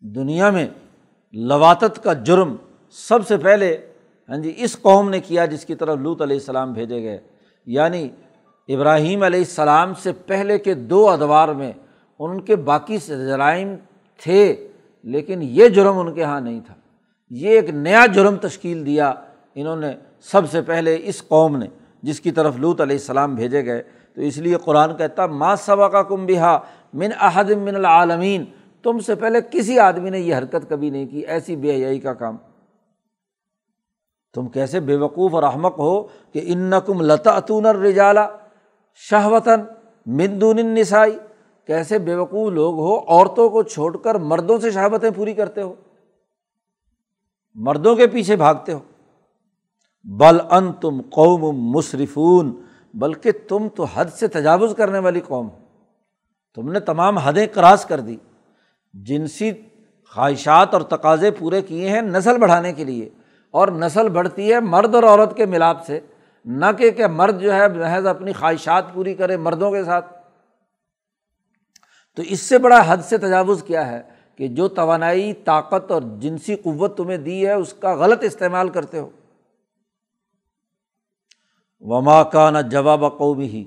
دنیا 0.00 0.50
میں 0.50 0.66
لواتت 1.32 2.02
کا 2.02 2.12
جرم 2.12 2.56
سب 2.90 3.26
سے 3.28 3.36
پہلے 3.36 3.92
ہاں 4.28 4.36
جی 4.36 4.54
اس 4.56 4.76
قوم 4.82 5.10
نے 5.10 5.20
کیا 5.20 5.46
جس 5.46 5.64
کی 5.64 5.74
طرف 5.74 5.98
لوت 5.98 6.22
علیہ 6.22 6.36
السلام 6.36 6.72
بھیجے 6.72 7.02
گئے۔ 7.02 7.18
یعنی 7.66 8.08
ابراہیم 8.68 9.22
علیہ 9.22 9.38
السلام 9.38 9.92
سے 9.94 10.12
پہلے 10.12 10.58
کے 10.58 10.74
دو 10.74 11.10
ادوار 11.10 11.48
میں 11.48 11.72
ان 12.18 12.40
کے 12.40 12.56
باقی 12.56 12.96
جرائم 13.08 13.74
تھے، 14.22 14.68
لیکن 15.02 15.38
یہ 15.42 15.68
جرم 15.68 15.98
ان 15.98 16.14
کے 16.14 16.20
یہاں 16.20 16.40
نہیں 16.40 16.60
تھا۔ 16.66 16.74
یہ 17.30 17.48
ایک 17.48 17.70
نیا 17.70 18.06
جرم 18.06 18.36
تشکیل 18.36 18.86
دیا 18.86 19.12
انہوں 19.54 19.76
نے 19.76 19.92
سب 20.20 20.50
سے 20.50 20.62
پہلے 20.62 20.98
اس 21.02 21.28
قوم 21.28 21.56
نے، 21.56 21.66
جس 22.02 22.20
کی 22.20 22.30
طرف 22.30 22.56
لوت 22.56 22.80
علیہ 22.80 22.96
السلام 22.96 23.34
بھیجے 23.34 23.64
گئے۔ 23.64 23.82
تو 24.14 24.20
اس 24.20 24.36
لیے 24.36 24.56
قرآن 24.64 24.96
کہتا 24.96 25.26
ماں 25.26 25.56
صبا 25.56 25.88
کا 25.88 26.02
کم 26.02 26.26
بہا 26.26 26.58
من 26.94 27.08
احد 27.20 27.50
من 27.50 27.76
العالمین 27.76 28.44
تم 28.82 28.98
سے 28.98 29.14
پہلے 29.14 29.38
کسی 29.50 29.78
آدمی 29.78 30.10
نے 30.10 30.20
یہ 30.20 30.34
حرکت 30.34 30.68
کبھی 30.68 30.90
نہیں 30.90 31.06
کی، 31.06 31.20
ایسی 31.20 31.56
بے 31.56 31.74
حیائی 31.74 31.98
کا 31.98 32.14
کام۔ 32.14 32.36
تم 34.34 34.48
کیسے 34.48 34.80
بے 34.80 34.96
وقوف 34.96 35.34
اور 35.34 35.42
احمق 35.42 35.78
ہو 35.78 36.02
کہ 36.02 36.40
ان 36.44 36.58
نقم 36.58 37.00
لتا 37.00 37.30
اتون 37.30 37.66
الرجالا 37.66 38.28
شہوتاً 38.94 39.60
مندون 40.06 40.56
نسائی 40.56 41.18
کیسے 41.66 41.98
بے 41.98 42.14
وقوف 42.14 42.52
لوگ 42.52 42.74
ہو 42.74 42.98
عورتوں 42.98 43.50
کو 43.50 43.62
چھوڑ 43.62 43.96
کر 43.96 44.14
مردوں 44.14 44.58
سے 44.58 44.70
شہابتیں 44.70 45.10
پوری 45.16 45.34
کرتے 45.34 45.62
ہو؟ 45.62 45.74
مردوں 47.54 47.96
کے 47.96 48.06
پیچھے 48.06 48.36
بھاگتے 48.36 48.72
ہو۔ 48.72 48.78
بل 50.04 50.40
ان 50.50 50.72
تم 50.72 51.02
قوم 51.10 51.56
مصرفون 51.56 52.62
بلکہ 52.94 53.30
تم 53.48 53.68
تو 53.68 53.84
حد 53.84 54.04
سے 54.04 54.28
تجاوز 54.28 54.74
کرنے 54.76 54.98
والی 54.98 55.20
قوم 55.20 55.50
ہو۔ 55.50 55.58
تم 56.54 56.72
نے 56.72 56.80
تمام 56.80 57.18
حدیں 57.18 57.46
کراس 57.46 57.84
کر 57.84 58.00
دی۔ 58.00 58.16
جنسی 58.94 59.52
خواہشات 60.14 60.74
اور 60.74 60.82
تقاضے 60.82 61.30
پورے 61.30 61.62
کیے 61.62 61.88
ہیں 61.88 62.02
نسل 62.02 62.38
بڑھانے 62.38 62.72
کے 62.72 62.84
لیے۔ 62.84 63.08
اور 63.54 63.68
نسل 63.68 64.08
بڑھتی 64.08 64.52
ہے 64.52 64.60
مرد 64.60 64.94
اور 64.94 65.02
عورت 65.02 65.36
کے 65.36 65.46
ملاپ 65.46 65.86
سے۔ 65.86 66.00
نہ 66.44 66.64
کہ 66.78 66.90
کہ 66.90 67.06
مرد 67.06 67.40
جو 67.40 67.54
ہے 67.54 67.68
محض 67.68 68.06
اپنی 68.06 68.32
خواہشات 68.32 68.84
پوری 68.94 69.14
کرے 69.14 69.36
مردوں 69.36 69.70
کے 69.70 69.84
ساتھ۔ 69.84 70.06
تو 72.16 72.22
اس 72.22 72.40
سے 72.40 72.58
بڑا 72.58 72.82
حد 72.86 72.96
سے 72.96 73.18
تجاوز 73.18 73.62
کیا 73.62 73.90
ہے 73.90 74.02
کہ 74.36 74.48
جو 74.48 74.68
توانائی، 74.68 75.32
طاقت 75.32 75.90
اور 75.90 76.02
جنسی 76.18 76.56
قوت 76.56 76.96
تمہیں 76.96 77.18
دی 77.18 77.46
ہے، 77.46 77.52
اس 77.52 77.72
کا 77.72 77.94
غلط 77.94 78.18
استعمال 78.22 78.68
کرتے 78.68 78.98
ہو۔ 78.98 79.10
وما 81.80 82.22
کا 82.22 82.50
نہ 82.50 82.58
جواب 82.58 83.18
قومی 83.18 83.46
ہی 83.46 83.64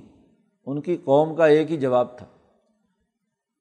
ان 0.65 0.81
کی 0.81 0.97
قوم 0.97 1.35
کا 1.35 1.45
ایک 1.45 1.71
ہی 1.71 1.77
جواب 1.77 2.17
تھا 2.17 2.25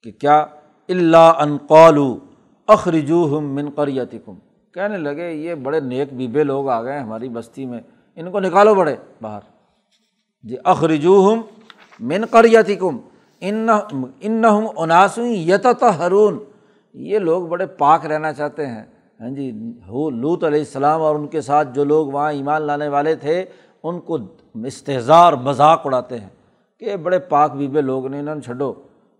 کہ 0.02 0.12
کیا؟ 0.12 0.46
اللہ 0.88 1.32
انقالو 1.38 2.18
اخرجو 2.66 3.38
ہم 3.38 3.54
من 3.54 3.70
قریتی 3.70 4.18
کم 4.24 4.38
کہنے 4.76 4.96
لگے، 4.98 5.30
یہ 5.32 5.54
بڑے 5.54 5.78
نیک 5.80 6.12
بیبے 6.16 6.42
لوگ 6.44 6.68
آ 6.68 6.82
گئے 6.82 6.98
ہماری 6.98 7.28
بستی 7.28 7.64
میں، 7.66 7.80
ان 8.16 8.30
کو 8.30 8.40
نکالو 8.40 8.74
بڑے 8.74 8.96
باہر۔ 9.22 9.40
جی 10.48 10.56
اخرجو 10.64 11.14
ہم 11.26 11.40
من 12.00 12.24
قریتی 12.30 12.74
کم 12.76 12.96
ان 13.40 13.68
ان 14.20 14.44
اناسوں 14.76 15.26
یت 15.26 15.66
ہرون 15.98 16.38
یہ 16.94 17.18
لوگ 17.18 17.46
بڑے 17.46 17.66
پاک 17.66 18.06
رہنا 18.06 18.32
چاہتے 18.32 18.66
ہیں۔ 18.66 18.84
ہاں 19.20 19.30
جی 19.36 19.50
ہو 19.88 20.10
لوت 20.10 20.44
علیہ 20.44 20.60
السلام 20.60 21.02
اور 21.02 21.14
ان 21.16 21.26
کے 21.26 21.40
ساتھ 21.40 21.68
جو 21.74 21.84
لوگ 21.84 22.06
وہاں 22.12 22.32
ایمان 22.32 22.62
لانے 22.62 22.88
والے 22.88 23.14
تھے، 23.14 23.44
ان 23.82 24.00
کو 24.00 24.18
استحظار 24.66 25.32
مذاق 25.32 25.86
اڑاتے 25.86 26.18
ہیں 26.20 26.28
کہ 26.78 26.96
بڑے 26.96 27.18
پاک 27.18 27.52
بیبے 27.52 27.80
لوگ 27.80 28.06
نے 28.06 28.20
انہوں 28.20 28.34
نے 28.34 28.40
چھڈو۔ 28.40 28.72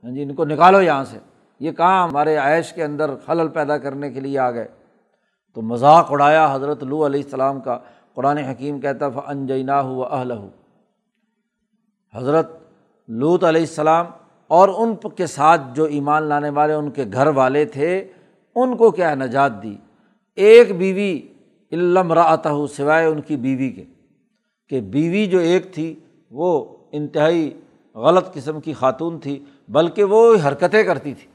ہاں 0.05 0.15
جی 0.15 0.23
ان 0.23 0.35
کو 0.35 0.45
نکالو 0.45 0.83
یہاں 0.83 1.05
سے۔ 1.05 1.19
یہ 1.61 1.73
کہاں 1.73 2.09
ہمارے 2.09 2.37
عیش 2.37 2.73
کے 2.73 2.85
اندر 2.85 3.11
خلل 3.27 3.49
پیدا 3.49 3.79
کرنے 3.79 4.11
کے 4.11 4.21
لیے 4.21 4.39
آ 4.39 4.51
گئے۔ 4.51 4.69
تو 5.57 5.63
مذاق 5.63 6.13
اڑایا 6.13 6.55
حضرت 6.55 6.83
لو 6.83 7.07
علیہ 7.07 7.23
السلام 7.23 7.61
کا۔ 7.61 7.79
قرآن 8.15 8.39
حکیم 8.39 8.81
کہتا 8.81 9.07
انجینا 9.27 9.81
ہو 9.81 10.05
اہل 10.05 10.31
ہو 10.31 10.49
حضرت 12.15 12.59
لوت 13.09 13.45
علیہ 13.45 13.61
السلام 13.61 14.07
اور 14.49 14.69
ان 14.69 15.09
کے 15.17 15.27
ساتھ 15.27 15.61
جو 15.75 15.85
ایمان 15.85 16.23
لانے 16.23 16.51
والے، 16.51 16.73
ان 16.73 16.91
کے 16.91 17.05
گھر 17.13 17.27
والے 17.27 17.65
تھے، 17.65 18.09
ان 18.55 18.77
کو 18.77 18.91
کیا 18.91 19.15
نجات 19.15 19.63
دی؟ 19.63 19.77
ایک 20.35 20.79
بیوی 20.79 21.21
علم 21.73 22.13
راتا 22.13 22.51
ہو 22.51 22.67
سوائے 22.67 23.07
ان 23.07 23.21
کی 23.21 23.37
بیوی 23.37 23.71
کے۔ 23.71 23.85
کہ 24.69 24.81
بیوی 24.81 25.27
جو 25.27 25.39
ایک 25.39 25.75
تھی، 25.75 25.95
وہ 26.31 26.77
انتہائی 26.93 27.61
غلط 27.95 28.33
قسم 28.33 28.61
کی 28.61 28.73
خاتون 28.73 29.19
تھی، 29.19 29.45
بلکہ 29.69 30.05
وہ 30.05 30.37
حرکتیں 30.49 30.83
کرتی 30.83 31.15
تھی۔ 31.15 31.29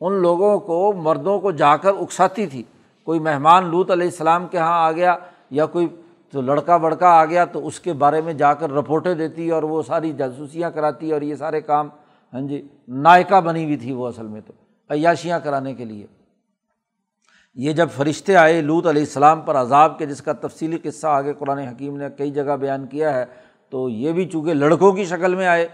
ان 0.00 0.12
لوگوں 0.12 0.58
کو، 0.58 0.92
مردوں 0.92 1.40
کو 1.40 1.50
جا 1.50 1.76
کر 1.76 1.90
اکساتی 2.00 2.46
تھی۔ 2.46 2.62
کوئی 3.08 3.20
مہمان 3.20 3.66
لوت 3.66 3.90
علیہ 3.90 4.06
السلام 4.06 4.46
کے 4.48 4.56
یہاں 4.58 4.86
آ 4.86 4.92
گیا 4.92 5.16
یا 5.50 5.66
کوئی 5.66 5.86
تو 6.30 6.40
لڑکا 6.40 6.76
بڑکا 6.76 7.08
آ 7.08 7.24
گیا 7.24 7.44
تو 7.44 7.66
اس 7.66 7.80
کے 7.80 7.92
بارے 7.92 8.20
میں 8.20 8.32
جا 8.32 8.54
کر 8.54 8.70
رپورٹیں 8.70 9.14
دیتی 9.14 9.50
اور 9.50 9.62
وہ 9.62 9.82
ساری 9.82 10.12
جاسوسیاں 10.12 10.70
کراتی 10.70 11.12
اور 11.12 11.22
یہ 11.22 11.34
سارے 11.34 11.60
کام 11.60 11.88
ہاں 12.32 12.40
جی 12.40 12.68
نائکا 12.88 13.40
بنی 13.40 13.64
ہوئی 13.64 13.76
تھی 13.76 13.92
وہ 13.92 14.08
اصل 14.08 14.26
میں 14.26 14.40
تو، 14.40 14.52
عیاشیاں 14.90 15.40
کرانے 15.40 15.74
کے 15.74 15.84
لیے۔ 15.84 16.06
یہ 17.54 17.72
جب 17.72 17.88
فرشتے 17.96 18.36
آئے 18.36 18.60
لوت 18.60 18.86
علیہ 18.86 19.02
السلام 19.02 19.40
پر 19.40 19.56
عذاب 19.56 19.98
کے، 19.98 20.06
جس 20.06 20.22
کا 20.22 20.32
تفصیلی 20.32 20.78
قصہ 20.78 21.06
آگے 21.06 21.32
قرآن 21.38 21.58
حکیم 21.58 21.96
نے 21.96 22.06
کئی 22.18 22.30
جگہ 22.30 22.56
بیان 22.56 22.86
کیا 22.86 23.14
ہے، 23.14 23.24
تو 23.70 23.88
یہ 23.88 24.12
بھی 24.12 24.24
چونکہ 24.24 24.54
لڑکوں 24.54 24.92
کی 24.92 25.04
شکل 25.04 25.34
میں 25.34 25.46
آئے، 25.46 25.68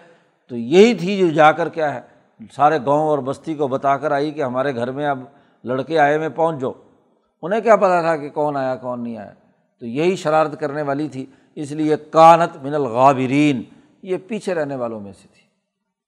تو 0.49 0.57
یہی 0.57 0.95
تھی 0.95 1.19
جو 1.19 1.29
جا 1.29 1.53
کر 1.53 1.69
کیا 1.69 1.95
ہے، 1.95 2.01
سارے 2.57 2.79
گاؤں 2.87 3.09
اور 3.09 3.19
بستی 3.19 3.55
کو 3.55 3.69
بتا 3.69 3.97
کر 3.97 4.13
آئی 4.13 4.31
کہ 4.31 4.43
ہمارے 4.43 4.75
گھر 4.75 4.91
میں 4.91 5.07
اب 5.07 5.19
لڑکے 5.65 5.99
آئے 5.99 6.19
میں 6.19 6.29
پہنچ 6.29 6.61
جاؤ۔ 6.61 6.73
انہیں 7.45 7.61
کیا 7.61 7.77
پتا 7.77 8.01
تھا 8.01 8.17
کہ 8.17 8.29
کون 8.29 8.57
آیا 8.57 8.77
کون 8.77 9.03
نہیں 9.03 9.17
آیا؟ 9.17 9.31
تو 9.81 9.87
یہی 9.87 10.17
شرارت 10.17 10.61
کرنے 10.61 10.83
والی 10.83 11.09
تھی، 11.09 11.27
اس 11.55 11.73
لیے 11.73 11.97
کانت 11.97 12.57
من 12.63 12.75
الغابرین، 12.75 13.63
یہ 14.03 14.17
پیچھے 14.29 14.55
رہنے 14.55 14.77
والوں 14.77 15.01
میں 15.01 15.13
سے 15.13 15.29
تھی۔ 15.33 15.43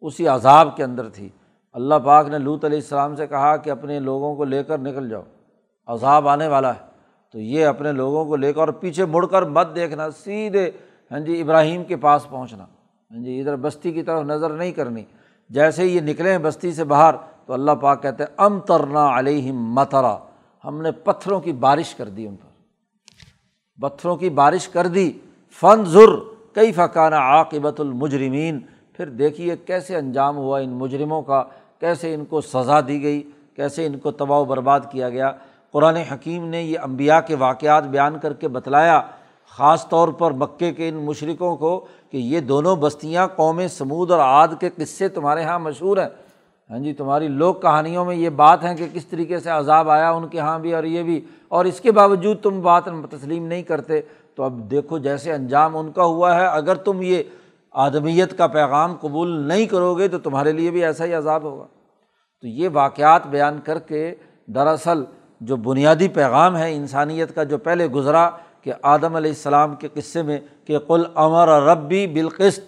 اسی 0.01 0.29
عذاب 0.29 0.77
کے 0.77 0.85
اندر 0.85 1.09
تھی۔ 1.09 1.29
اللہ 1.72 1.94
پاک 2.05 2.29
نے 2.29 2.38
لوت 2.38 2.64
علیہ 2.64 2.79
السلام 2.79 3.16
سے 3.16 3.27
کہا 3.27 3.57
کہ 3.57 3.70
اپنے 3.70 4.01
لوگوں 4.01 4.37
کو 4.37 4.44
لے 4.44 4.64
کر 4.64 4.79
نکل 4.79 5.09
جاؤ۔ 5.09 5.22
عذاب 5.87 6.29
آنے 6.29 6.49
والا 6.49 6.75
ہے۔ 6.75 6.81
تو 7.33 7.40
یہ 7.40 7.66
اپنے 7.66 7.92
لوگوں 7.92 8.25
کو 8.25 8.37
لے 8.37 8.53
کر 8.53 8.61
اور 8.61 8.68
پیچھے 8.68 9.05
مڑ 9.05 9.27
کر 9.27 9.42
مت 9.42 9.68
دیکھنا، 9.75 10.11
سیدھے 10.11 10.70
ہاں 11.11 11.20
جی 11.20 11.40
ابراہیم 11.40 11.85
کے 11.85 11.96
پاس 11.96 12.29
پہنچنا۔ 12.29 12.64
ہاں 13.11 13.25
جی 13.25 13.40
ادھر 13.40 13.57
بستی 13.57 13.92
کی 13.92 14.03
طرف 14.03 14.25
نظر 14.25 14.51
نہیں 14.51 14.72
کرنی۔ 14.72 15.05
جیسے 15.51 15.83
ہی 15.83 15.96
یہ 15.96 16.01
نکلے 16.01 16.31
ہیں 16.31 16.38
بستی 16.38 16.72
سے 16.72 16.85
باہر 16.85 17.14
تو 17.46 17.53
اللہ 17.53 17.72
پاک 17.72 18.03
کہتے 18.03 18.22
ہیں 18.22 18.35
ام 18.37 18.61
ترنا 18.61 19.18
علیہ 19.18 19.53
مترا 19.53 20.16
ہم 20.66 20.83
نے 20.83 20.92
پتھروں 20.92 21.40
کی 21.40 21.52
بارش 21.52 21.94
کر 21.94 22.09
دی 22.09 22.26
ان 22.26 22.37
پر۔ 22.37 22.46
پتھروں 23.83 24.16
کی 24.16 24.31
بارش 24.31 24.68
کر 24.68 24.87
دی۔ 24.87 25.12
فن 25.61 25.85
ضر 25.85 26.35
کئی 26.52 26.72
فقانہ 26.72 27.14
عاقبت 27.14 27.81
المجرمین۔ 27.81 28.61
پھر 28.92 29.09
دیکھیے 29.09 29.57
کیسے 29.57 29.96
انجام 29.96 30.37
ہوا 30.37 30.59
ان 30.59 30.70
مجرموں 30.70 31.22
کا، 31.22 31.44
کیسے 31.81 32.14
ان 32.14 32.24
کو 32.24 32.40
سزا 32.40 32.81
دی 32.81 33.02
گئی، 33.02 33.31
کیسے 33.57 33.87
ان 33.87 33.98
کو 33.98 34.11
تباہ 34.11 34.38
و 34.38 34.44
برباد 34.44 34.81
کیا 34.90 35.09
گیا۔ 35.09 35.33
قرآن 35.70 35.96
حکیم 35.96 36.46
نے 36.46 36.62
یہ 36.62 36.79
امبیا 36.79 37.20
کے 37.20 37.35
واقعات 37.35 37.85
بیان 37.85 38.18
کر 38.18 38.33
کے 38.33 38.48
بتلایا، 38.48 39.00
خاص 39.48 39.88
طور 39.88 40.09
پر 40.09 40.31
مکے 40.31 40.72
کے 40.72 40.88
ان 40.88 40.94
مشرقوں 40.94 41.57
کو، 41.57 41.87
کہ 42.11 42.16
یہ 42.16 42.40
دونوں 42.40 42.76
بستیاں 42.76 43.29
قوم 43.29 43.68
سمود 43.68 44.11
اور 44.11 44.20
عاد 44.20 44.48
کے 44.61 44.70
قصے 44.76 45.09
تمہارے 45.09 45.42
یہاں 45.42 45.59
مشہور 45.59 45.96
ہیں۔ 45.96 46.26
ہاں 46.70 46.79
جی 46.79 46.92
تمہاری 46.92 47.29
لوک 47.29 47.61
کہانیوں 47.62 48.05
میں 48.05 48.14
یہ 48.16 48.29
بات 48.29 48.64
ہے 48.64 48.74
کہ 48.74 48.87
کس 48.92 49.07
طریقے 49.07 49.38
سے 49.40 49.50
عذاب 49.50 49.90
آیا 49.90 50.11
ان 50.11 50.29
کے 50.29 50.38
یہاں 50.38 50.59
بھی 50.59 50.74
اور 50.74 50.85
یہ 50.85 51.02
بھی، 51.02 51.20
اور 51.48 51.64
اس 51.64 51.81
کے 51.81 51.92
باوجود 51.92 52.42
تم 52.42 52.61
بات 52.61 52.88
تسلیم 53.11 53.46
نہیں 53.46 53.62
کرتے، 53.62 54.00
تو 54.35 54.42
اب 54.42 54.59
دیکھو 54.70 54.98
جیسے 54.98 55.33
انجام 55.33 55.76
ان 55.76 55.92
کا 55.92 56.05
ہوا 56.05 56.35
ہے، 56.35 56.46
اگر 56.46 56.74
تم 56.74 57.02
یہ 57.02 57.22
آدمیت 57.74 58.37
کا 58.38 58.46
پیغام 58.46 58.94
قبول 59.00 59.31
نہیں 59.48 59.66
کرو 59.66 59.94
گے 59.94 60.09
تو 60.09 60.18
تمہارے 60.18 60.52
لیے 60.52 60.70
بھی 60.70 60.85
ایسا 60.85 61.05
ہی 61.05 61.14
عذاب 61.14 61.42
ہوگا۔ 61.42 61.66
تو 62.42 62.46
یہ 62.46 62.68
واقعات 62.72 63.26
بیان 63.26 63.59
کر 63.64 63.79
کے 63.79 64.14
دراصل 64.55 65.05
جو 65.40 65.57
بنیادی 65.57 66.09
پیغام 66.09 66.57
ہے 66.57 66.74
انسانیت 66.74 67.35
کا 67.35 67.44
جو 67.44 67.59
پہلے 67.59 67.87
گزرا 67.87 68.29
کہ 68.62 68.72
آدم 68.83 69.16
علیہ 69.16 69.31
السلام 69.31 69.74
کے 69.74 69.88
قصے 69.94 70.22
میں 70.22 70.38
کہ 70.66 70.79
کل 70.79 71.02
امر 71.14 71.48
رب 71.62 71.88
بھی 71.88 72.07
بالقست 72.07 72.61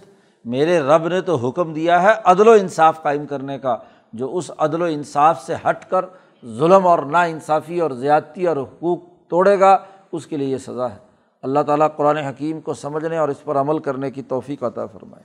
میرے 0.49 0.79
رب 0.81 1.09
نے 1.09 1.21
تو 1.21 1.37
حکم 1.37 1.75
دیا 1.75 2.03
ہے 2.03 2.09
عدل 2.25 2.49
و 2.49 2.51
انصاف 2.51 3.03
قائم 3.03 3.27
کرنے 3.27 3.59
کا، 3.59 3.77
جو 4.13 4.37
اس 4.37 4.51
عدل 4.59 4.83
و 4.83 4.85
انصاف 4.85 5.43
سے 5.43 5.55
ہٹ 5.55 5.91
کر 5.91 6.05
ظلم 6.45 6.87
اور 6.87 6.99
نا 6.99 7.23
انصافی 7.23 7.81
اور 7.81 7.91
زیادتی 7.91 8.47
اور 8.47 8.57
حقوق 8.57 8.99
توڑے 9.29 9.61
گا، 9.61 9.85
اس 10.13 10.27
کے 10.27 10.37
لیے 10.37 10.49
یہ 10.49 10.57
سزا 10.57 10.91
ہے۔ 10.91 10.99
اللہ 11.43 11.61
تعالیٰ 11.61 11.89
قرآن 11.97 12.17
حکیم 12.17 12.61
کو 12.61 12.75
سمجھنے 12.75 13.19
اور 13.19 13.29
اس 13.29 13.45
پر 13.45 13.57
عمل 13.57 13.79
کرنے 13.79 14.11
کی 14.11 14.23
توفیق 14.23 14.63
عطا 14.63 14.87
فرمائے۔ 14.87 15.25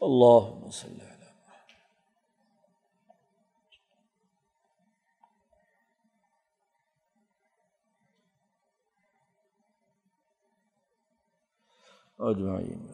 اللہ 0.00 0.66
وسلم۔ 0.66 1.09
اجمعین۔ 12.20 12.90